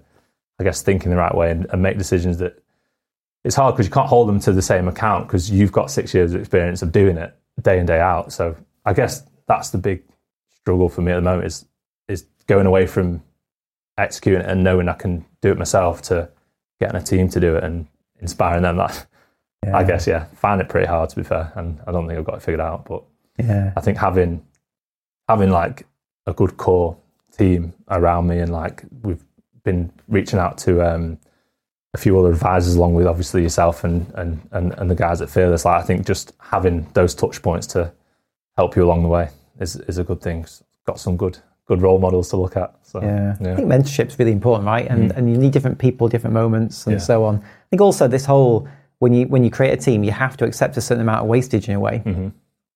I 0.59 0.63
guess, 0.63 0.81
think 0.81 1.05
in 1.05 1.11
the 1.11 1.17
right 1.17 1.33
way 1.33 1.51
and, 1.51 1.67
and 1.71 1.81
make 1.81 1.97
decisions 1.97 2.37
that. 2.37 2.57
It's 3.43 3.55
hard 3.55 3.73
because 3.73 3.87
you 3.87 3.91
can't 3.91 4.07
hold 4.07 4.29
them 4.29 4.39
to 4.41 4.51
the 4.51 4.61
same 4.61 4.87
account 4.87 5.25
because 5.25 5.49
you've 5.49 5.71
got 5.71 5.89
six 5.89 6.13
years 6.13 6.35
of 6.35 6.41
experience 6.41 6.83
of 6.83 6.91
doing 6.91 7.17
it 7.17 7.35
day 7.59 7.79
in 7.79 7.87
day 7.87 7.99
out. 7.99 8.31
So 8.31 8.55
I 8.85 8.93
guess 8.93 9.23
that's 9.47 9.71
the 9.71 9.79
big 9.79 10.03
struggle 10.61 10.89
for 10.89 11.01
me 11.01 11.11
at 11.11 11.15
the 11.15 11.21
moment 11.21 11.47
is 11.47 11.65
is 12.07 12.25
going 12.47 12.67
away 12.67 12.85
from 12.85 13.23
executing 13.97 14.41
it 14.41 14.47
and 14.47 14.63
knowing 14.63 14.89
I 14.89 14.93
can 14.93 15.25
do 15.41 15.51
it 15.51 15.57
myself 15.57 16.01
to 16.03 16.29
getting 16.79 16.95
a 16.95 17.03
team 17.03 17.29
to 17.29 17.39
do 17.39 17.55
it 17.55 17.63
and 17.63 17.87
inspiring 18.19 18.63
them. 18.63 18.77
That 18.77 19.05
I 19.73 19.83
guess 19.83 20.07
yeah, 20.07 20.25
find 20.35 20.61
it 20.61 20.69
pretty 20.69 20.87
hard 20.87 21.09
to 21.09 21.15
be 21.15 21.23
fair, 21.23 21.51
and 21.55 21.79
I 21.85 21.91
don't 21.91 22.07
think 22.07 22.17
I've 22.17 22.25
got 22.25 22.35
it 22.35 22.41
figured 22.41 22.61
out. 22.61 22.85
But 22.85 23.03
Yeah. 23.37 23.73
I 23.75 23.81
think 23.81 23.97
having 23.97 24.43
having 25.27 25.49
like 25.49 25.85
a 26.27 26.33
good 26.33 26.57
core 26.57 26.97
team 27.37 27.73
around 27.89 28.27
me 28.27 28.39
and 28.39 28.51
like 28.51 28.83
we've 29.03 29.23
been 29.63 29.91
reaching 30.07 30.39
out 30.39 30.57
to 30.59 30.81
um, 30.81 31.17
a 31.93 31.97
few 31.97 32.17
other 32.19 32.29
advisors 32.31 32.75
along 32.75 32.93
with 32.95 33.07
obviously 33.07 33.41
yourself 33.41 33.83
and 33.83 34.11
and 34.15 34.41
and, 34.51 34.73
and 34.77 34.89
the 34.89 34.95
guys 34.95 35.21
at 35.21 35.29
Fearless. 35.29 35.65
Like 35.65 35.81
I 35.83 35.85
think 35.85 36.05
just 36.05 36.33
having 36.39 36.87
those 36.93 37.15
touch 37.15 37.41
points 37.41 37.67
to 37.67 37.91
help 38.57 38.75
you 38.75 38.83
along 38.83 39.03
the 39.03 39.09
way 39.09 39.29
is 39.59 39.75
is 39.75 39.97
a 39.97 40.03
good 40.03 40.21
thing. 40.21 40.45
Got 40.85 40.99
some 40.99 41.17
good 41.17 41.37
good 41.67 41.81
role 41.81 41.99
models 41.99 42.29
to 42.29 42.37
look 42.37 42.57
at. 42.57 42.73
So 42.83 43.01
Yeah. 43.01 43.31
I 43.39 43.55
think 43.55 43.67
mentorship's 43.69 44.13
is 44.13 44.19
really 44.19 44.31
important, 44.33 44.67
right? 44.67 44.87
And 44.87 45.11
and 45.13 45.29
you 45.31 45.37
need 45.37 45.51
different 45.53 45.79
people, 45.79 46.07
different 46.09 46.33
moments, 46.33 46.85
and 46.85 46.93
Yeah. 46.93 46.99
so 46.99 47.23
on. 47.23 47.37
I 47.37 47.67
think 47.69 47.81
also 47.81 48.07
this 48.07 48.25
whole 48.25 48.67
when 48.99 49.13
you 49.13 49.25
when 49.27 49.43
you 49.43 49.49
create 49.49 49.73
a 49.73 49.81
team, 49.81 50.03
you 50.03 50.11
have 50.11 50.35
to 50.37 50.45
accept 50.45 50.75
a 50.77 50.81
certain 50.81 51.01
amount 51.01 51.21
of 51.21 51.27
wastage 51.27 51.69
in 51.69 51.75
a 51.75 51.79
way, 51.79 52.01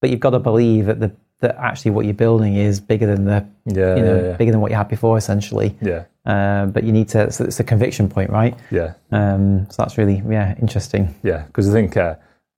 but 0.00 0.10
you've 0.10 0.20
got 0.20 0.30
to 0.30 0.38
believe 0.38 0.86
that 0.86 1.00
the 1.00 1.12
that 1.40 1.54
actually 1.58 1.90
what 1.90 2.06
you're 2.06 2.14
building 2.14 2.56
is 2.56 2.80
bigger 2.80 3.06
than 3.06 3.26
the 3.26 3.46
yeah, 3.66 3.94
you 3.96 4.02
know 4.02 4.16
yeah, 4.16 4.22
yeah. 4.30 4.36
bigger 4.36 4.52
than 4.52 4.60
what 4.60 4.70
you 4.70 4.76
had 4.76 4.88
before, 4.88 5.18
essentially. 5.18 5.76
yeah, 5.82 6.04
Um, 6.24 6.70
but 6.70 6.82
you 6.82 6.92
need 6.92 7.08
to. 7.10 7.30
So 7.30 7.44
it's 7.44 7.60
a 7.60 7.64
conviction 7.64 8.08
point, 8.08 8.30
right? 8.30 8.54
yeah. 8.70 8.94
Um, 9.12 9.66
so 9.70 9.82
that's 9.82 9.98
really 9.98 10.22
yeah 10.28 10.54
interesting. 10.60 11.14
Yeah, 11.22 11.42
because 11.46 11.68
I 11.68 11.72
think 11.72 11.96
uh, 11.96 12.14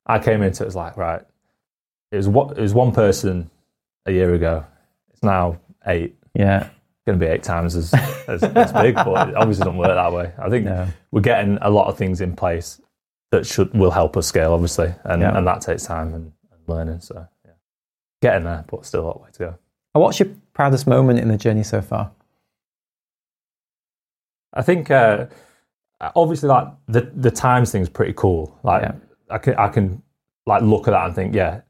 I 0.07 0.18
came 0.21 0.42
into 0.42 0.62
it 0.62 0.68
as 0.68 0.76
like 0.76 0.97
right, 0.97 1.23
it 2.12 2.16
was 2.16 2.28
what 2.28 2.57
it 2.57 2.61
was 2.61 2.73
one 2.73 2.92
person 2.92 3.50
a 4.07 4.12
year 4.12 4.33
ago. 4.35 4.64
It's 5.12 5.23
now 5.25 5.59
eight. 5.87 6.14
Yeah. 6.35 6.68
Going 7.04 7.18
to 7.18 7.25
be 7.25 7.33
eight 7.33 7.42
times 7.42 7.75
as 7.75 7.92
as, 8.28 8.45
as 8.45 8.73
big, 8.73 8.95
but 8.95 9.30
it 9.30 9.35
obviously 9.35 9.64
doesn't 9.64 9.78
work 9.78 9.88
that 9.88 10.12
way. 10.12 10.30
I 10.38 10.50
think 10.50 10.66
No. 10.66 10.87
we're 11.11 11.23
getting 11.23 11.59
a 11.62 11.71
lot 11.71 11.88
of 11.88 11.97
things 11.99 12.21
in 12.21 12.37
place 12.37 12.80
that 13.33 13.45
should 13.47 13.73
will 13.75 13.90
help 13.90 14.16
us 14.16 14.26
scale, 14.26 14.52
obviously, 14.52 14.95
and 15.04 15.23
Yeah. 15.23 15.37
and 15.37 15.47
that 15.47 15.62
takes 15.62 15.85
time 15.85 16.12
and 16.14 16.33
learning. 16.68 17.00
So 17.00 17.26
yeah, 17.44 17.52
getting 18.22 18.44
there, 18.44 18.64
but 18.68 18.87
still 18.87 19.04
a 19.04 19.06
lot 19.06 19.22
way 19.22 19.28
to 19.32 19.38
go. 19.38 19.58
And 19.94 20.02
what's 20.02 20.20
your 20.20 20.28
proudest 20.52 20.87
moment 20.87 21.18
in 21.18 21.28
the 21.28 21.37
journey 21.37 21.62
so 21.62 21.80
far? 21.80 22.10
I 24.52 24.62
think 24.62 24.90
uh, 24.90 25.26
obviously 26.14 26.48
like 26.48 26.68
the 26.87 27.10
the 27.14 27.30
times 27.30 27.72
thing's 27.72 27.88
pretty 27.88 28.12
cool. 28.14 28.58
Like 28.62 28.82
Yeah. 28.82 28.92
I 29.30 29.38
can 29.38 29.54
I 29.56 29.68
can 29.68 30.02
like 30.46 30.62
look 30.62 30.88
at 30.88 30.92
that 30.92 31.06
and 31.06 31.14
think, 31.14 31.34
yeah, 31.34 31.60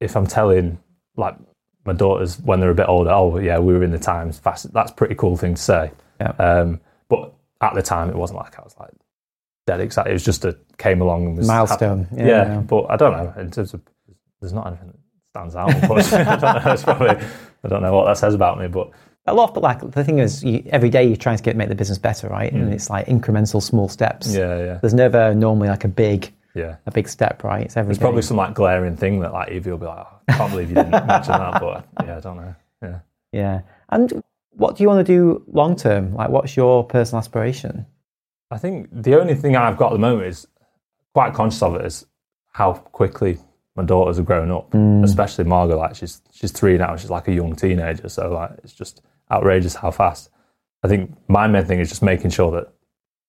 if 0.00 0.16
I'm 0.16 0.26
telling 0.26 0.78
like 1.16 1.36
my 1.84 1.92
daughters 1.92 2.38
when 2.40 2.60
they're 2.60 2.70
a 2.70 2.74
bit 2.74 2.88
older, 2.88 3.10
oh 3.10 3.38
yeah, 3.38 3.58
we 3.58 3.72
were 3.72 3.84
in 3.84 3.92
the 3.92 3.98
times 3.98 4.38
fast. 4.38 4.72
That's 4.72 4.90
pretty 4.92 5.14
cool 5.14 5.36
thing 5.36 5.54
to 5.54 5.62
say. 5.62 5.92
Yeah. 6.20 6.32
Um, 6.38 6.80
but 7.08 7.34
at 7.60 7.74
the 7.74 7.82
time, 7.82 8.10
it 8.10 8.16
wasn't 8.16 8.38
like 8.38 8.58
I 8.58 8.62
was 8.62 8.76
like 8.78 8.90
dead 9.66 9.80
excited. 9.80 10.10
It 10.10 10.14
was 10.14 10.24
just 10.24 10.44
a 10.44 10.58
came 10.78 11.00
along 11.00 11.26
and 11.26 11.36
was 11.36 11.46
Milestone. 11.46 12.08
Yeah, 12.16 12.26
yeah. 12.26 12.60
but 12.60 12.90
I 12.90 12.96
don't 12.96 13.12
know 13.12 13.32
in 13.40 13.50
terms 13.50 13.74
of 13.74 13.80
there's 14.42 14.52
not 14.52 14.66
anything 14.66 14.88
that 14.88 14.96
stands 15.30 15.56
out. 15.56 15.74
Unfortunately, 15.74 16.26
I 16.26 16.36
don't 16.36 16.64
know. 16.64 16.72
It's 16.72 16.82
probably 16.82 17.08
I 17.64 17.68
don't 17.68 17.82
know 17.82 17.94
what 17.94 18.06
that 18.06 18.18
says 18.18 18.34
about 18.34 18.58
me, 18.60 18.68
but 18.68 18.90
A 19.26 19.34
lot, 19.34 19.54
but 19.54 19.62
like 19.62 19.90
the 19.92 20.04
thing 20.04 20.18
is, 20.18 20.44
you, 20.44 20.62
every 20.70 20.90
day 20.90 21.04
you're 21.06 21.16
trying 21.16 21.36
to 21.36 21.42
get 21.42 21.56
make 21.56 21.68
the 21.68 21.74
business 21.74 21.98
better, 21.98 22.28
right? 22.28 22.52
And 22.52 22.72
it's 22.72 22.90
like 22.90 23.06
incremental, 23.06 23.62
small 23.62 23.88
steps. 23.88 24.28
Mm. 24.28 24.36
yeah, 24.36 24.58
yeah, 24.58 24.78
There's 24.82 24.94
never 24.94 25.34
normally 25.34 25.68
like 25.68 25.84
a 25.84 25.88
big 25.88 26.32
yeah. 26.54 26.76
a 26.86 26.90
big 26.90 27.08
step, 27.08 27.44
right? 27.44 27.64
It's 27.64 27.76
every 27.76 27.88
There's 27.88 27.98
day. 27.98 28.02
probably 28.02 28.22
some 28.22 28.36
like 28.36 28.54
glaring 28.54 28.96
thing 28.96 29.20
that 29.20 29.32
like 29.32 29.50
Evie 29.50 29.70
will 29.70 29.78
be 29.78 29.86
like, 29.86 30.06
oh, 30.06 30.20
I 30.28 30.32
can't 30.32 30.50
believe 30.50 30.68
you 30.68 30.74
didn't 30.74 30.90
mention 31.06 31.32
that, 31.32 31.60
but 31.60 31.86
yeah, 32.04 32.16
I 32.16 32.20
don't 32.20 32.36
know. 32.36 32.54
Yeah. 32.82 32.98
yeah. 33.32 33.60
And 33.88 34.22
what 34.50 34.76
do 34.76 34.82
you 34.82 34.88
want 34.88 35.06
to 35.06 35.12
do 35.12 35.44
long 35.46 35.76
term? 35.76 36.14
Like, 36.14 36.28
what's 36.28 36.56
your 36.56 36.84
personal 36.84 37.20
aspiration? 37.20 37.86
I 38.50 38.58
think 38.58 38.88
the 38.92 39.18
only 39.18 39.34
thing 39.34 39.56
I've 39.56 39.78
got 39.78 39.92
at 39.92 39.94
the 39.94 39.98
moment 39.98 40.26
is 40.26 40.46
quite 41.14 41.32
conscious 41.32 41.62
of 41.62 41.76
it 41.76 41.86
is 41.86 42.06
how 42.52 42.74
quickly 42.74 43.38
my 43.76 43.82
daughters 43.84 44.18
are 44.18 44.22
growing 44.22 44.50
up, 44.50 44.70
mm. 44.72 45.02
especially 45.04 45.44
Margot. 45.44 45.76
Like 45.78 45.96
she's 45.96 46.20
she's 46.32 46.52
three 46.52 46.76
now, 46.78 46.96
she's 46.96 47.10
like 47.10 47.28
a 47.28 47.32
young 47.32 47.54
teenager, 47.56 48.08
so 48.08 48.30
like 48.32 48.50
it's 48.62 48.72
just 48.72 49.02
outrageous 49.30 49.74
how 49.76 49.90
fast. 49.90 50.30
I 50.82 50.88
think 50.88 51.14
my 51.28 51.46
main 51.46 51.64
thing 51.64 51.80
is 51.80 51.88
just 51.88 52.02
making 52.02 52.30
sure 52.30 52.50
that 52.52 52.72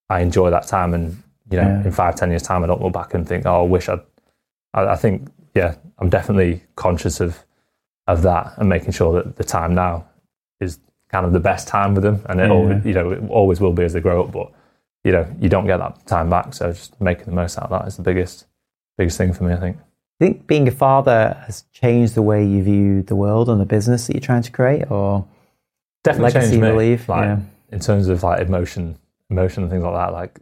I 0.09 0.19
enjoy 0.21 0.49
that 0.49 0.67
time, 0.67 0.93
and 0.93 1.21
you 1.49 1.57
know, 1.57 1.67
Yeah. 1.67 1.83
in 1.85 1.91
five 1.91 2.15
ten 2.15 2.29
years 2.29 2.43
time, 2.43 2.63
I 2.63 2.67
don't 2.67 2.81
look 2.81 2.93
back 2.93 3.13
and 3.13 3.27
think, 3.27 3.45
oh, 3.45 3.61
I 3.63 3.67
wish 3.67 3.87
I'd. 3.89 4.01
I, 4.73 4.87
I 4.87 4.95
think 4.95 5.29
yeah, 5.55 5.75
I'm 5.99 6.09
definitely 6.09 6.63
conscious 6.75 7.19
of 7.21 7.45
of 8.07 8.21
that 8.23 8.53
and 8.57 8.67
making 8.67 8.91
sure 8.91 9.13
that 9.13 9.37
the 9.37 9.43
time 9.45 9.73
now 9.75 10.05
is 10.59 10.79
kind 11.09 11.25
of 11.25 11.31
the 11.31 11.39
best 11.39 11.67
time 11.67 11.93
with 11.93 12.03
them, 12.03 12.21
and 12.27 12.41
it 12.41 12.47
Yeah. 12.47 12.53
always, 12.53 12.85
you 12.85 12.93
know 12.93 13.11
it 13.11 13.29
always 13.29 13.61
will 13.61 13.71
be 13.73 13.83
as 13.83 13.93
they 13.93 14.01
grow 14.01 14.23
up, 14.23 14.31
but 14.31 14.51
you 15.05 15.11
know, 15.11 15.25
you 15.39 15.47
don't 15.49 15.67
get 15.67 15.77
that 15.77 16.05
time 16.07 16.29
back. 16.29 16.53
So 16.53 16.71
just 16.71 16.99
making 16.99 17.25
the 17.25 17.31
most 17.33 17.57
out 17.57 17.65
of 17.65 17.69
that 17.71 17.87
is 17.87 17.97
the 17.97 18.03
biggest, 18.03 18.45
biggest 18.97 19.17
thing 19.17 19.31
for 19.33 19.43
me. 19.43 19.53
I 19.53 19.57
think. 19.57 19.77
Do 20.19 20.27
you 20.27 20.33
think 20.33 20.47
being 20.47 20.67
a 20.67 20.71
father 20.71 21.41
has 21.45 21.63
changed 21.71 22.15
the 22.15 22.21
way 22.21 22.45
you 22.45 22.63
view 22.63 23.01
the 23.01 23.15
world 23.15 23.49
and 23.49 23.59
the 23.59 23.65
business 23.65 24.07
that 24.07 24.13
you're 24.13 24.21
trying 24.21 24.43
to 24.43 24.51
create, 24.51 24.89
or 24.91 25.27
Definitely 26.03 26.33
legacy 26.33 26.51
changed 26.51 26.61
me. 26.61 26.69
belief? 26.69 27.09
Like 27.09 27.25
yeah. 27.25 27.39
in 27.71 27.79
terms 27.79 28.07
of 28.07 28.23
like 28.23 28.39
emotion, 28.41 28.97
emotion 29.29 29.63
and 29.63 29.71
things 29.71 29.83
like 29.83 29.93
that. 29.93 30.13
Like 30.13 30.39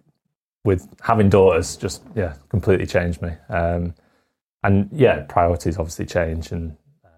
with 0.64 0.88
having 1.02 1.30
daughters, 1.30 1.78
just 1.78 2.04
yeah, 2.16 2.34
completely 2.50 2.86
changed 2.86 3.22
me. 3.22 3.32
Um, 3.50 3.96
and 4.64 4.90
yeah, 4.92 5.22
priorities 5.28 5.78
obviously 5.78 6.06
change, 6.06 6.52
and 6.52 6.78
um, 7.04 7.12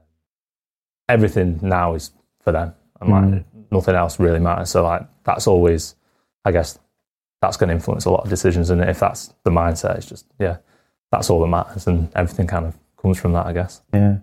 everything 1.09 1.59
now 1.61 1.95
is 1.95 2.11
for 2.41 2.51
them, 2.51 2.73
and 3.01 3.09
like 3.09 3.45
nothing 3.71 3.95
else 3.95 4.19
really 4.19 4.39
matters. 4.39 4.69
So 4.69 4.83
like 4.83 5.01
that's 5.23 5.47
always, 5.47 5.95
I 6.45 6.51
guess, 6.51 6.79
that's 7.41 7.57
going 7.57 7.67
to 7.69 7.73
influence 7.73 8.05
a 8.05 8.09
lot 8.09 8.23
of 8.23 8.29
decisions. 8.29 8.69
And 8.69 8.81
if 8.81 8.99
that's 8.99 9.33
the 9.43 9.51
mindset, 9.51 9.97
it's 9.97 10.05
just 10.05 10.25
yeah, 10.39 10.57
that's 11.13 11.29
all 11.29 11.39
that 11.41 11.47
matters, 11.47 11.87
and 11.87 12.11
everything 12.15 12.47
kind 12.47 12.65
of 12.65 12.75
comes 12.97 13.19
from 13.19 13.33
that, 13.33 13.45
I 13.45 13.53
guess. 13.53 13.81
Yeah. 13.93 14.17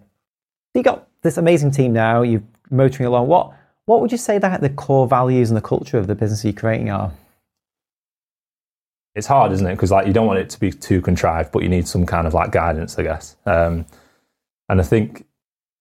You 0.74 0.82
got 0.82 1.08
this 1.22 1.36
amazing 1.36 1.70
team 1.70 1.92
now. 1.92 2.22
You're 2.22 2.42
motoring 2.70 3.06
along. 3.06 3.28
What 3.28 3.52
what 3.86 4.00
would 4.00 4.12
you 4.12 4.18
say 4.18 4.38
that 4.38 4.60
the 4.60 4.70
core 4.70 5.08
values 5.08 5.50
and 5.50 5.56
the 5.56 5.62
culture 5.62 5.98
of 5.98 6.06
the 6.06 6.14
business 6.14 6.44
you're 6.44 6.52
creating 6.52 6.90
are? 6.90 7.12
it's 9.14 9.26
hard, 9.26 9.52
isn't 9.52 9.66
it? 9.66 9.72
Because 9.74 9.90
like 9.90 10.06
you 10.06 10.12
don't 10.12 10.26
want 10.26 10.38
it 10.38 10.50
to 10.50 10.60
be 10.60 10.70
too 10.70 11.00
contrived, 11.00 11.52
but 11.52 11.62
you 11.62 11.68
need 11.68 11.86
some 11.86 12.06
kind 12.06 12.26
of 12.26 12.34
like 12.34 12.52
guidance, 12.52 12.98
I 12.98 13.02
guess. 13.02 13.36
Um, 13.44 13.86
and 14.68 14.80
I 14.80 14.84
think, 14.84 15.26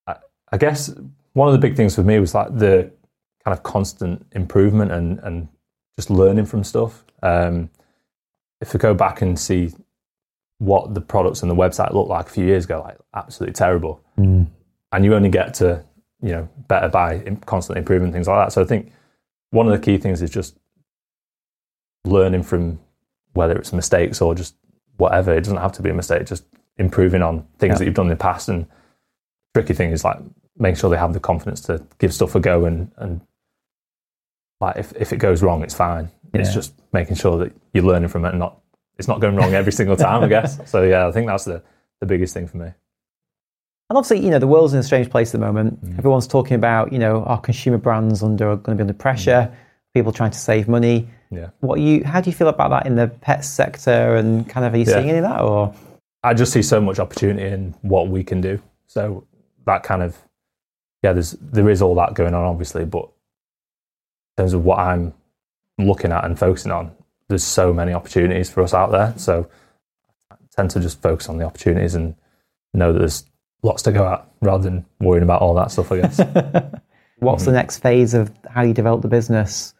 I, 0.07 0.15
I 0.51 0.57
guess 0.57 0.91
one 1.33 1.47
of 1.47 1.53
the 1.53 1.59
big 1.59 1.75
things 1.75 1.95
for 1.95 2.03
me 2.03 2.19
was 2.19 2.33
like 2.33 2.57
the 2.57 2.91
kind 3.43 3.55
of 3.55 3.63
constant 3.63 4.25
improvement 4.33 4.91
and 4.91 5.19
and 5.19 5.47
just 5.95 6.09
learning 6.09 6.45
from 6.45 6.63
stuff. 6.63 7.03
Um, 7.21 7.69
if 8.61 8.73
we 8.73 8.79
go 8.79 8.93
back 8.93 9.21
and 9.21 9.39
see 9.39 9.71
what 10.59 10.93
the 10.93 11.01
products 11.01 11.41
and 11.41 11.49
the 11.51 11.55
website 11.55 11.93
looked 11.93 12.09
like 12.09 12.27
a 12.27 12.29
few 12.29 12.45
years 12.45 12.65
ago, 12.65 12.81
like 12.85 12.97
absolutely 13.15 13.53
terrible, 13.53 14.01
Mm. 14.17 14.47
and 14.91 15.05
you 15.05 15.13
only 15.15 15.29
get 15.29 15.53
to 15.55 15.83
you 16.21 16.31
know 16.31 16.49
better 16.67 16.87
by 16.89 17.19
constantly 17.45 17.79
improving 17.79 18.11
things 18.11 18.27
like 18.27 18.45
that. 18.45 18.51
So 18.53 18.61
I 18.61 18.65
think 18.65 18.91
one 19.51 19.65
of 19.67 19.71
the 19.71 19.79
key 19.79 19.97
things 19.97 20.21
is 20.21 20.29
just 20.29 20.57
learning 22.05 22.43
from 22.43 22.79
whether 23.33 23.55
it's 23.57 23.73
mistakes 23.73 24.21
or 24.21 24.35
just 24.35 24.55
whatever. 24.97 25.33
It 25.33 25.41
doesn't 25.41 25.57
have 25.57 25.71
to 25.73 25.81
be 25.81 25.89
a 25.89 25.93
mistake. 25.93 26.25
Just 26.25 26.45
improving 26.77 27.21
on 27.21 27.45
things 27.57 27.73
Yeah. 27.73 27.77
that 27.79 27.85
you've 27.85 27.93
done 27.93 28.05
in 28.07 28.09
the 28.11 28.15
past. 28.15 28.49
And 28.49 28.65
tricky 29.53 29.73
thing 29.73 29.91
is 29.91 30.03
like 30.03 30.19
making 30.57 30.75
sure 30.75 30.89
they 30.89 30.97
have 30.97 31.13
the 31.13 31.19
confidence 31.19 31.61
to 31.61 31.83
give 31.99 32.13
stuff 32.13 32.35
a 32.35 32.39
go 32.39 32.65
and 32.65 32.91
and 32.97 33.21
like 34.59 34.75
if, 34.77 34.91
if 34.97 35.13
it 35.13 35.17
goes 35.17 35.41
wrong, 35.41 35.63
it's 35.63 35.73
fine. 35.73 36.09
It's 36.33 36.53
just 36.53 36.73
making 36.93 37.15
sure 37.15 37.37
that 37.39 37.53
you're 37.73 37.85
learning 37.85 38.09
from 38.09 38.25
it 38.25 38.29
and 38.29 38.39
not 38.39 38.59
it's 38.99 39.07
not 39.07 39.19
going 39.19 39.35
wrong 39.35 39.53
every 39.53 39.71
single 39.71 39.95
time. 39.95 40.23
I 40.23 40.27
guess. 40.27 40.59
So 40.69 40.83
yeah, 40.83 41.07
I 41.07 41.11
think 41.11 41.25
that's 41.27 41.45
the 41.45 41.63
the 42.01 42.05
biggest 42.05 42.33
thing 42.33 42.47
for 42.47 42.57
me. 42.57 42.65
And 43.89 43.97
obviously, 43.97 44.23
you 44.23 44.29
know, 44.29 44.37
the 44.37 44.47
world's 44.47 44.73
in 44.73 44.79
a 44.79 44.83
strange 44.83 45.09
place 45.09 45.33
at 45.33 45.39
the 45.39 45.45
moment. 45.45 45.83
Mm. 45.83 45.97
Everyone's 45.97 46.27
talking 46.27 46.53
about, 46.53 46.93
you 46.93 46.99
know, 46.99 47.23
our 47.23 47.41
consumer 47.41 47.79
brands 47.79 48.21
under 48.21 48.51
are 48.51 48.55
going 48.55 48.77
to 48.77 48.83
be 48.83 48.87
under 48.87 48.93
pressure. 48.93 49.51
People 49.95 50.11
trying 50.11 50.29
to 50.29 50.37
save 50.37 50.67
money. 50.67 51.09
Yeah. 51.31 51.49
What 51.61 51.79
you? 51.79 52.03
How 52.03 52.21
do 52.21 52.29
you 52.29 52.35
feel 52.35 52.49
about 52.49 52.69
that 52.69 52.85
in 52.85 52.95
the 52.95 53.07
pet 53.07 53.43
sector? 53.43 54.15
And 54.17 54.47
kind 54.47 54.65
of, 54.65 54.73
are 54.73 54.77
you 54.77 54.85
Yeah. 54.85 54.93
seeing 54.93 55.09
any 55.09 55.17
of 55.17 55.23
that? 55.23 55.41
Or 55.41 55.73
I 56.23 56.35
just 56.35 56.53
see 56.53 56.61
so 56.61 56.79
much 56.79 56.99
opportunity 56.99 57.47
in 57.47 57.73
what 57.81 58.09
we 58.09 58.23
can 58.23 58.41
do. 58.41 58.61
So 58.85 59.25
that 59.65 59.81
kind 59.83 60.03
of 60.03 60.17
yeah, 61.03 61.13
there's 61.13 61.31
there 61.41 61.69
is 61.69 61.81
all 61.81 61.95
that 61.95 62.13
going 62.13 62.33
on 62.33 62.43
obviously, 62.43 62.85
but 62.85 63.03
in 64.37 64.43
terms 64.43 64.53
of 64.53 64.65
what 64.65 64.79
I'm 64.79 65.13
looking 65.77 66.11
at 66.11 66.25
and 66.25 66.37
focusing 66.37 66.71
on, 66.71 66.91
there's 67.29 67.43
so 67.43 67.71
many 67.73 67.93
opportunities 67.93 68.49
for 68.49 68.61
us 68.63 68.73
out 68.73 68.91
there. 68.91 69.13
So 69.17 69.47
I 70.31 70.35
tend 70.55 70.71
to 70.71 70.79
just 70.79 71.01
focus 71.01 71.29
on 71.29 71.37
the 71.37 71.45
opportunities 71.45 71.95
and 71.95 72.15
know 72.73 72.91
that 72.91 72.99
there's 72.99 73.23
lots 73.63 73.83
to 73.83 73.91
go 73.91 74.11
at 74.11 74.27
rather 74.41 74.63
than 74.63 74.85
worrying 74.99 75.23
about 75.23 75.41
all 75.41 75.53
that 75.55 75.71
stuff, 75.71 75.91
I 75.91 76.01
guess. 76.01 76.19
what's 77.19 77.43
Mm-hmm. 77.43 77.45
the 77.45 77.51
next 77.57 77.77
phase 77.79 78.13
of 78.13 78.31
how 78.49 78.61
you 78.63 78.73
develop 78.73 79.01
the 79.01 79.07
business? 79.07 79.73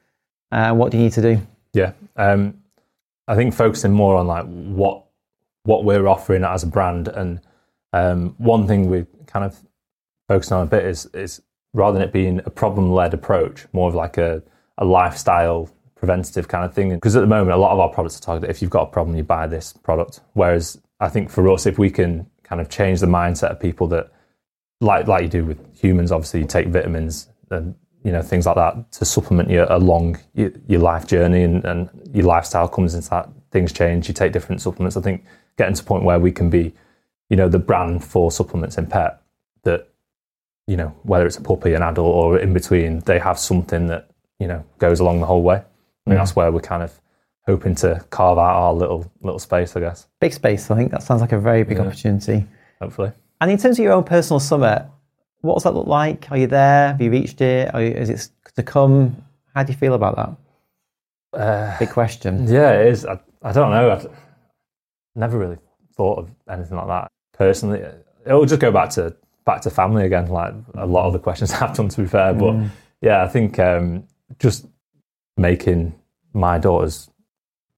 Uh, 0.52 0.74
what 0.74 0.92
do 0.92 0.98
you 0.98 1.04
need 1.04 1.14
to 1.14 1.22
do? 1.22 1.42
Yeah, 1.74 1.94
um, 2.16 2.56
I 3.28 3.36
think 3.36 3.54
focusing 3.54 3.94
more 3.94 4.16
on 4.18 4.28
like 4.28 4.46
what 4.46 5.06
what 5.64 5.84
we're 5.84 6.08
offering 6.08 6.44
as 6.44 6.64
a 6.64 6.68
brand, 6.68 7.08
and 7.08 7.40
um, 7.94 8.34
one 8.38 8.66
thing 8.68 8.90
we 8.90 9.06
kind 9.28 9.46
of 9.46 9.56
focusing 10.28 10.58
on 10.58 10.64
a 10.64 10.70
bit 10.70 10.86
is 10.86 11.06
is 11.14 11.42
rather 11.74 12.00
than 12.00 12.08
it 12.08 12.12
being 12.12 12.42
a 12.46 12.50
problem 12.50 12.92
led 12.92 13.14
approach, 13.14 13.68
more 13.74 13.88
of 13.90 13.96
like 13.96 14.18
a 14.18 14.42
a 14.80 14.86
lifestyle 14.86 15.70
preventative 16.00 16.48
kind 16.48 16.66
of 16.66 16.74
thing. 16.74 16.90
Because 16.90 17.16
at 17.16 17.20
the 17.20 17.28
moment, 17.28 17.52
a 17.52 17.58
lot 17.58 17.72
of 17.72 17.80
our 17.80 17.90
products 17.90 18.18
are 18.18 18.22
targeted. 18.22 18.50
If 18.50 18.62
you've 18.62 18.72
got 18.72 18.84
a 18.84 18.92
problem, 18.92 19.16
you 19.16 19.24
buy 19.24 19.46
this 19.48 19.74
product. 19.74 20.22
Whereas 20.34 20.82
I 21.00 21.10
think 21.10 21.30
for 21.30 21.48
us, 21.50 21.66
if 21.66 21.78
we 21.78 21.90
can 21.90 22.26
kind 22.44 22.62
of 22.62 22.70
change 22.70 23.02
the 23.02 23.08
mindset 23.08 23.52
of 23.52 23.60
people 23.60 23.88
that 23.88 24.12
like 24.82 25.08
like 25.08 25.24
you 25.24 25.30
do 25.30 25.46
with 25.46 25.60
humans, 25.78 26.12
obviously 26.12 26.40
you 26.40 26.48
take 26.48 26.68
vitamins 26.68 27.28
and 27.52 27.76
you 28.04 28.14
know 28.14 28.22
things 28.22 28.46
like 28.46 28.56
that 28.56 28.92
to 28.94 29.04
supplement 29.06 29.50
your 29.50 29.66
along 29.66 30.18
your, 30.34 30.52
your 30.68 30.80
life 30.80 31.06
journey 31.06 31.44
and, 31.44 31.66
and 31.66 31.90
your 32.14 32.26
lifestyle 32.26 32.68
comes 32.68 32.96
into 32.96 33.10
that. 33.10 33.30
Things 33.52 33.74
change. 33.74 34.08
You 34.08 34.14
take 34.14 34.32
different 34.32 34.62
supplements. 34.62 34.96
I 34.96 35.02
think 35.02 35.26
getting 35.58 35.76
to 35.76 35.82
a 35.82 35.86
point 35.86 36.04
where 36.06 36.20
we 36.20 36.32
can 36.32 36.50
be, 36.50 36.74
you 37.30 37.36
know, 37.36 37.50
the 37.50 37.60
brand 37.60 38.06
for 38.06 38.32
supplements 38.32 38.78
in 38.78 38.88
pet 38.88 39.22
that 39.64 39.90
you 40.66 40.78
know 40.78 40.96
whether 41.04 41.26
it's 41.26 41.38
a 41.38 41.42
puppy, 41.42 41.74
an 41.74 41.82
adult, 41.82 42.16
or 42.16 42.40
in 42.40 42.54
between, 42.54 43.00
they 43.00 43.20
have 43.20 43.38
something 43.38 43.88
that 43.88 44.10
you 44.40 44.48
know 44.48 44.64
goes 44.78 45.02
along 45.02 45.20
the 45.20 45.26
whole 45.26 45.44
way. 45.44 45.62
I 46.10 46.14
think 46.14 46.20
that's 46.22 46.36
where 46.36 46.52
we're 46.52 46.60
kind 46.62 46.84
of 46.84 47.00
hoping 47.46 47.76
to 47.76 48.04
carve 48.10 48.38
out 48.38 48.56
our 48.56 48.74
little 48.74 49.12
little 49.22 49.40
space, 49.40 49.76
I 49.76 49.80
guess. 49.82 50.08
Big 50.20 50.34
space. 50.34 50.70
I 50.72 50.76
think 50.76 50.92
that 50.92 51.04
sounds 51.04 51.22
like 51.22 51.32
a 51.32 51.40
very 51.40 51.64
big 51.64 51.78
Yeah. 51.78 51.86
opportunity. 51.86 52.46
Hopefully. 52.82 53.12
And 53.42 53.52
in 53.52 53.58
terms 53.58 53.78
of 53.80 53.84
your 53.84 53.94
own 53.94 54.04
personal 54.04 54.40
summit, 54.40 54.86
what 55.42 55.56
does 55.56 55.64
that 55.64 55.74
look 55.74 55.88
like? 55.88 56.28
Are 56.32 56.38
you 56.38 56.48
there? 56.48 56.88
Have 56.90 57.02
you 57.02 57.12
reached 57.12 57.42
it? 57.42 57.74
Are 57.74 57.82
you, 57.82 57.92
is 57.92 58.10
it 58.10 58.30
to 58.56 58.64
come? 58.64 59.24
How 59.56 59.64
do 59.64 59.72
you 59.72 59.78
feel 59.78 59.94
about 59.94 60.16
that? 61.32 61.40
Uh, 61.40 61.78
Big 61.80 61.90
question. 61.92 62.48
Yeah, 62.48 62.72
it 62.72 62.88
is. 62.88 63.06
I, 63.06 63.20
I 63.42 63.52
don't 63.52 63.72
know. 63.72 63.92
I've 63.92 64.08
never 65.16 65.38
really 65.38 65.58
thought 65.96 66.20
of 66.20 66.30
anything 66.50 66.76
like 66.78 66.88
that 66.88 67.12
personally. 67.34 67.84
It'll 68.26 68.46
just 68.46 68.62
go 68.62 68.72
back 68.72 68.90
to 68.92 69.16
back 69.46 69.62
to 69.62 69.70
family 69.70 70.06
again, 70.06 70.28
like 70.28 70.54
a 70.76 70.86
lot 70.86 71.06
of 71.08 71.14
the 71.14 71.20
questions 71.20 71.52
I've 71.62 71.76
done. 71.76 71.90
To 71.90 72.02
be 72.02 72.08
fair, 72.08 72.34
but 72.34 72.56
yeah, 73.02 73.24
I 73.24 73.28
think 73.28 73.60
um, 73.60 74.06
just 74.40 74.66
making 75.38 75.94
my 76.34 76.58
daughters 76.58 77.10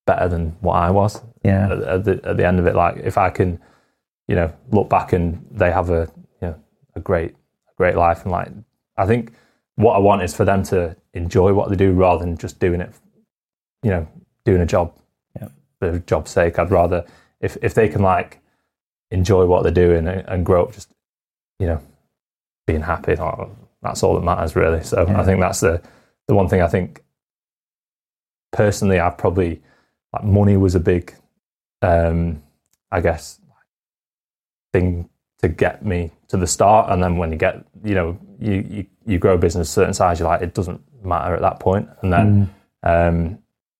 better 0.05 0.27
than 0.27 0.55
what 0.61 0.75
I 0.75 0.89
was 0.91 1.21
Yeah. 1.43 1.71
at, 1.71 1.81
at 1.81 2.03
the 2.05 2.21
at 2.23 2.37
the 2.37 2.45
end 2.45 2.59
of 2.59 2.65
it. 2.67 2.75
Like 2.75 2.97
if 2.97 3.17
I 3.17 3.29
can, 3.29 3.59
you 4.27 4.35
know, 4.35 4.51
look 4.71 4.89
back 4.89 5.13
and 5.13 5.45
they 5.51 5.71
have 5.71 5.89
a 5.89 6.09
you 6.41 6.47
know 6.49 6.55
a 6.95 6.99
great 6.99 7.35
great 7.77 7.95
life 7.95 8.23
and 8.23 8.31
like 8.31 8.49
I 8.97 9.05
think 9.05 9.33
what 9.75 9.95
I 9.95 9.99
want 9.99 10.21
is 10.23 10.35
for 10.35 10.45
them 10.45 10.63
to 10.63 10.95
enjoy 11.13 11.53
what 11.53 11.69
they 11.69 11.75
do 11.75 11.93
rather 11.93 12.23
than 12.23 12.37
just 12.37 12.59
doing 12.59 12.81
it, 12.81 12.93
you 13.83 13.89
know, 13.91 14.07
doing 14.45 14.61
a 14.61 14.65
job 14.65 14.93
Yeah. 15.39 15.47
for 15.79 15.99
job's 15.99 16.31
sake. 16.31 16.59
I'd 16.59 16.71
rather 16.71 17.05
if 17.39 17.57
if 17.61 17.73
they 17.73 17.87
can 17.87 18.01
like 18.01 18.39
enjoy 19.11 19.45
what 19.45 19.63
they're 19.63 19.71
doing 19.71 20.07
and, 20.07 20.27
and 20.27 20.45
grow 20.45 20.63
up 20.63 20.73
just 20.73 20.89
you 21.59 21.67
know 21.67 21.79
being 22.67 22.81
happy. 22.81 23.15
like, 23.15 23.49
That's 23.81 24.03
all 24.03 24.15
that 24.15 24.23
matters 24.23 24.55
really. 24.55 24.83
So 24.83 25.05
Yeah. 25.07 25.19
I 25.21 25.23
think 25.23 25.39
that's 25.39 25.59
the 25.61 25.81
the 26.27 26.35
one 26.35 26.47
thing 26.47 26.61
I 26.61 26.67
think 26.67 27.03
personally 28.51 28.99
I've 28.99 29.17
probably 29.17 29.61
like 30.13 30.23
money 30.23 30.57
was 30.57 30.75
a 30.75 30.79
big 30.79 31.13
um 31.81 32.41
I 32.91 33.01
guess 33.01 33.39
thing 34.73 35.09
to 35.41 35.47
get 35.47 35.85
me 35.85 36.11
to 36.27 36.37
the 36.37 36.47
start 36.47 36.91
and 36.91 37.01
then 37.03 37.17
when 37.17 37.31
you 37.31 37.37
get 37.37 37.63
you 37.83 37.95
know 37.95 38.17
you 38.39 38.65
you, 38.69 38.85
you 39.05 39.19
grow 39.19 39.33
a 39.35 39.37
business 39.37 39.69
a 39.69 39.71
certain 39.71 39.93
size 39.93 40.19
you're 40.19 40.27
like 40.27 40.41
it 40.41 40.53
doesn't 40.53 40.81
matter 41.03 41.33
at 41.33 41.41
that 41.41 41.59
point. 41.59 41.89
and 42.01 42.13
then 42.13 42.53
um 42.83 43.39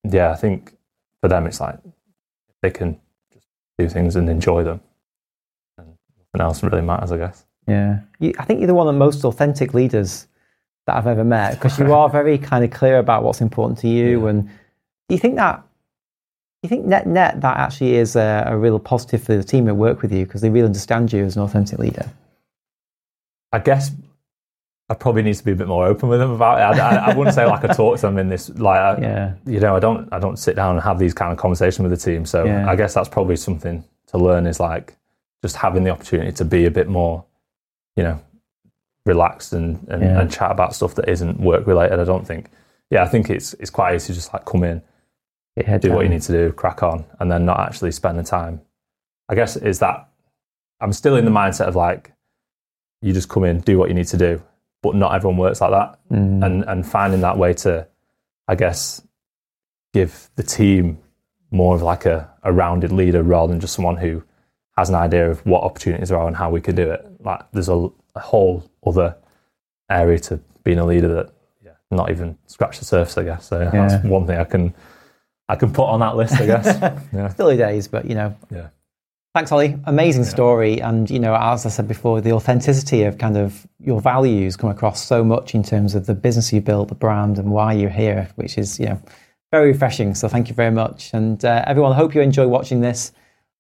yeah 0.10 0.32
I 0.32 0.36
think 0.36 0.76
for 1.22 1.28
them 1.28 1.46
it's 1.46 1.60
like 1.60 1.78
they 2.62 2.72
can 2.72 3.00
just 3.34 3.48
do 3.78 3.88
things 3.88 4.16
and 4.16 4.30
enjoy 4.30 4.64
them 4.64 4.82
and 5.78 5.88
nothing 6.34 6.42
else 6.46 6.64
really 6.64 6.82
matters 6.82 7.12
I 7.12 7.18
guess 7.18 7.46
Yeah. 7.68 8.00
You, 8.20 8.34
I 8.40 8.46
think 8.46 8.60
you're 8.60 8.68
the 8.68 8.74
one 8.74 8.88
of 8.88 8.94
the 8.94 9.00
most 9.00 9.24
authentic 9.24 9.74
leaders 9.74 10.28
that 10.88 10.96
I've 10.96 11.08
ever 11.08 11.24
met 11.24 11.54
because 11.54 11.78
you 11.78 11.94
are 12.00 12.10
very 12.10 12.38
kind 12.40 12.64
of 12.66 12.72
clear 12.72 12.98
about 12.98 13.24
what's 13.24 13.42
important 13.42 13.78
to 13.80 13.88
you. 13.88 14.24
Yeah. 14.24 14.30
And 14.30 14.50
do 15.10 15.16
you 15.16 15.20
think 15.20 15.36
that, 15.36 15.58
do 15.58 16.68
you 16.68 16.70
think 16.70 16.86
net 16.86 17.08
net 17.08 17.42
that 17.42 17.58
actually 17.58 17.96
is 17.96 18.16
a, 18.16 18.44
a 18.48 18.58
real 18.58 18.80
positive 18.80 19.24
for 19.24 19.36
the 19.36 19.44
team 19.44 19.66
that 19.66 19.76
work 19.76 20.02
with 20.02 20.12
you 20.12 20.26
because 20.26 20.42
they 20.42 20.50
really 20.50 20.66
understand 20.68 21.12
you 21.12 21.26
as 21.26 21.36
an 21.36 21.42
authentic 21.44 21.80
leader? 21.80 22.10
I 23.52 23.60
guess 23.60 23.92
I 24.90 24.94
probably 24.94 25.24
need 25.24 25.36
to 25.36 25.44
be 25.44 25.52
a 25.52 25.56
bit 25.56 25.68
more 25.68 25.86
open 25.88 26.08
with 26.10 26.20
them 26.20 26.32
about 26.32 26.60
it. 26.60 26.80
I, 26.80 26.90
I, 26.90 27.12
I 27.12 27.16
wouldn't 27.16 27.34
say 27.34 27.46
like 27.46 27.64
I 27.64 27.74
talk 27.74 27.96
to 27.98 28.02
them 28.04 28.18
in 28.18 28.30
this 28.30 28.50
like 28.50 28.80
I, 28.80 29.02
Yeah. 29.02 29.34
you 29.46 29.60
know 29.60 29.76
I 29.76 29.80
don't 29.80 30.08
I 30.12 30.20
don't 30.20 30.38
sit 30.38 30.56
down 30.56 30.76
and 30.76 30.84
have 30.84 31.00
these 31.00 31.14
kind 31.14 31.32
of 31.32 31.38
conversations 31.38 31.88
with 31.88 31.98
the 32.00 32.12
team. 32.12 32.26
So 32.26 32.46
Yeah. 32.46 32.70
I 32.70 32.76
guess 32.76 32.94
that's 32.94 33.10
probably 33.10 33.36
something 33.38 33.84
to 34.08 34.18
learn 34.18 34.46
is 34.46 34.60
like 34.60 34.96
just 35.42 35.56
having 35.56 35.84
the 35.84 35.90
opportunity 35.90 36.32
to 36.34 36.46
be 36.46 36.66
a 36.66 36.72
bit 36.72 36.88
more, 36.88 37.24
you 37.96 38.04
know, 38.04 38.20
relaxed 39.06 39.54
and 39.54 39.86
and, 39.90 40.02
Yeah. 40.04 40.20
and 40.22 40.32
chat 40.32 40.52
about 40.52 40.76
stuff 40.76 40.96
that 40.96 41.10
isn't 41.10 41.40
work 41.40 41.66
related. 41.68 42.00
I 42.00 42.04
don't 42.04 42.28
think. 42.28 42.50
Yeah, 42.90 43.04
I 43.04 43.08
think 43.08 43.30
it's 43.30 43.54
it's 43.56 43.70
quite 43.70 43.96
easy 43.96 44.08
to 44.08 44.14
just 44.14 44.32
like 44.34 44.44
come 44.46 44.64
in, 44.66 44.82
Do 45.58 45.92
what 45.94 46.04
you 46.04 46.10
need 46.10 46.22
to 46.24 46.32
do, 46.32 46.52
crack 46.54 46.82
on, 46.84 47.06
and 47.20 47.32
then 47.32 47.46
not 47.46 47.60
actually 47.60 47.92
spend 47.92 48.18
the 48.18 48.24
time. 48.24 48.62
I 49.30 49.36
guess 49.36 49.56
is 49.58 49.80
that 49.80 50.08
I'm 50.80 50.94
still 50.94 51.16
in 51.16 51.26
the 51.26 51.32
mindset 51.32 51.66
of 51.68 51.76
like 51.76 52.14
you 53.02 53.14
just 53.14 53.30
come 53.30 53.44
in, 53.44 53.60
do 53.62 53.78
what 53.78 53.90
you 53.90 53.96
need 53.96 54.08
to 54.08 54.18
do, 54.18 54.42
but 54.82 54.96
not 54.96 55.14
everyone 55.14 55.38
works 55.38 55.62
like 55.62 55.72
that, 55.72 56.00
Mm. 56.12 56.46
and 56.46 56.64
and 56.66 56.86
finding 56.88 57.22
that 57.22 57.38
way 57.38 57.54
to, 57.54 57.88
I 58.48 58.56
guess, 58.56 59.02
give 59.94 60.30
the 60.36 60.44
team 60.44 60.98
more 61.52 61.76
of 61.76 61.82
like 61.82 62.06
a, 62.06 62.30
a 62.44 62.54
rounded 62.54 62.92
leader 62.94 63.22
rather 63.24 63.52
than 63.52 63.60
just 63.60 63.74
someone 63.74 63.98
who 63.98 64.24
has 64.78 64.88
an 64.90 64.96
idea 64.96 65.30
of 65.30 65.46
what 65.46 65.64
opportunities 65.64 66.12
are 66.12 66.28
and 66.28 66.36
how 66.38 66.50
we 66.50 66.62
could 66.62 66.76
do 66.78 66.90
it. 66.90 67.06
Like 67.20 67.42
there's 67.52 67.68
a, 67.68 67.90
a 68.16 68.20
whole 68.22 68.64
other 68.86 69.18
area 69.90 70.18
to 70.20 70.40
being 70.64 70.80
a 70.80 70.86
leader 70.86 71.10
that 71.10 71.34
yeah, 71.64 71.72
not 71.92 72.10
even 72.10 72.38
scratch 72.48 72.80
the 72.80 72.86
surface, 72.86 73.18
I 73.18 73.24
guess. 73.24 73.48
So 73.48 73.60
Yeah. 73.60 73.88
that's 73.88 74.06
one 74.06 74.26
thing 74.26 74.38
I 74.40 74.46
can 74.46 74.74
I 75.52 75.56
can 75.58 75.74
put 75.74 75.84
on 75.84 76.00
that 76.00 76.16
list, 76.16 76.40
I 76.40 76.46
guess. 76.46 76.66
yeah. 77.14 77.28
Still 77.28 77.48
early 77.48 77.58
days, 77.58 77.88
but 77.88 78.06
you 78.06 78.16
know. 78.16 78.36
Yeah. 78.50 78.70
Thanks, 79.34 79.52
Ollie. 79.52 79.78
Amazing 79.86 80.26
story. 80.26 80.82
And, 80.82 81.10
you 81.10 81.20
know, 81.20 81.34
as 81.36 81.66
I 81.66 81.70
said 81.70 81.88
before, 81.88 82.20
the 82.20 82.34
authenticity 82.34 83.04
of 83.04 83.18
kind 83.18 83.38
of 83.38 83.66
your 83.80 84.02
values 84.02 84.58
come 84.58 84.70
across 84.70 85.06
so 85.06 85.24
much 85.24 85.56
in 85.56 85.64
terms 85.64 85.96
of 85.96 86.06
the 86.06 86.14
business 86.14 86.52
you 86.52 86.60
built, 86.60 86.90
the 86.90 86.96
brand, 86.96 87.38
and 87.38 87.50
why 87.50 87.72
you're 87.72 87.90
here, 87.90 88.30
which 88.36 88.58
is, 88.58 88.78
you 88.78 88.88
know, 88.88 89.02
very 89.52 89.72
refreshing. 89.72 90.16
So 90.16 90.28
thank 90.28 90.50
you 90.50 90.54
very 90.54 90.72
much. 90.72 91.14
And 91.14 91.44
uh, 91.46 91.64
everyone, 91.66 91.94
I 91.94 91.96
hope 91.96 92.14
you 92.14 92.20
enjoy 92.20 92.48
watching 92.48 92.82
this. 92.82 93.14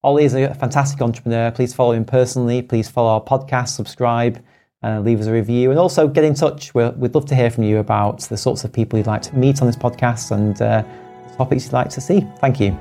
Ollie 0.04 0.26
is 0.26 0.34
a 0.34 0.54
fantastic 0.56 1.02
entrepreneur. 1.02 1.52
Please 1.52 1.74
follow 1.74 1.94
him 1.94 2.04
personally. 2.04 2.62
Please 2.62 2.90
follow 2.90 3.12
our 3.12 3.22
podcast, 3.22 3.70
subscribe. 3.70 4.44
uh, 4.84 5.00
leave 5.00 5.20
us 5.20 5.28
a 5.28 5.32
review, 5.32 5.70
and 5.70 5.80
also 5.80 6.08
get 6.08 6.24
in 6.24 6.34
touch. 6.34 6.74
we 6.74 6.90
would 6.90 7.14
love 7.14 7.26
to 7.28 7.36
hear 7.36 7.50
from 7.50 7.64
you 7.64 7.78
about 7.78 8.22
the 8.22 8.38
sorts 8.38 8.64
of 8.64 8.74
people 8.74 8.98
you'd 8.98 9.08
like 9.08 9.22
to 9.22 9.36
meet 9.36 9.62
on 9.62 9.68
this 9.68 9.76
podcast 9.76 10.32
and 10.32 10.62
uh, 10.62 10.84
topics 11.38 11.66
you'd 11.66 11.74
like 11.74 11.90
to 11.90 12.02
see. 12.02 12.28
Thank 12.40 12.60
you. 12.60 12.78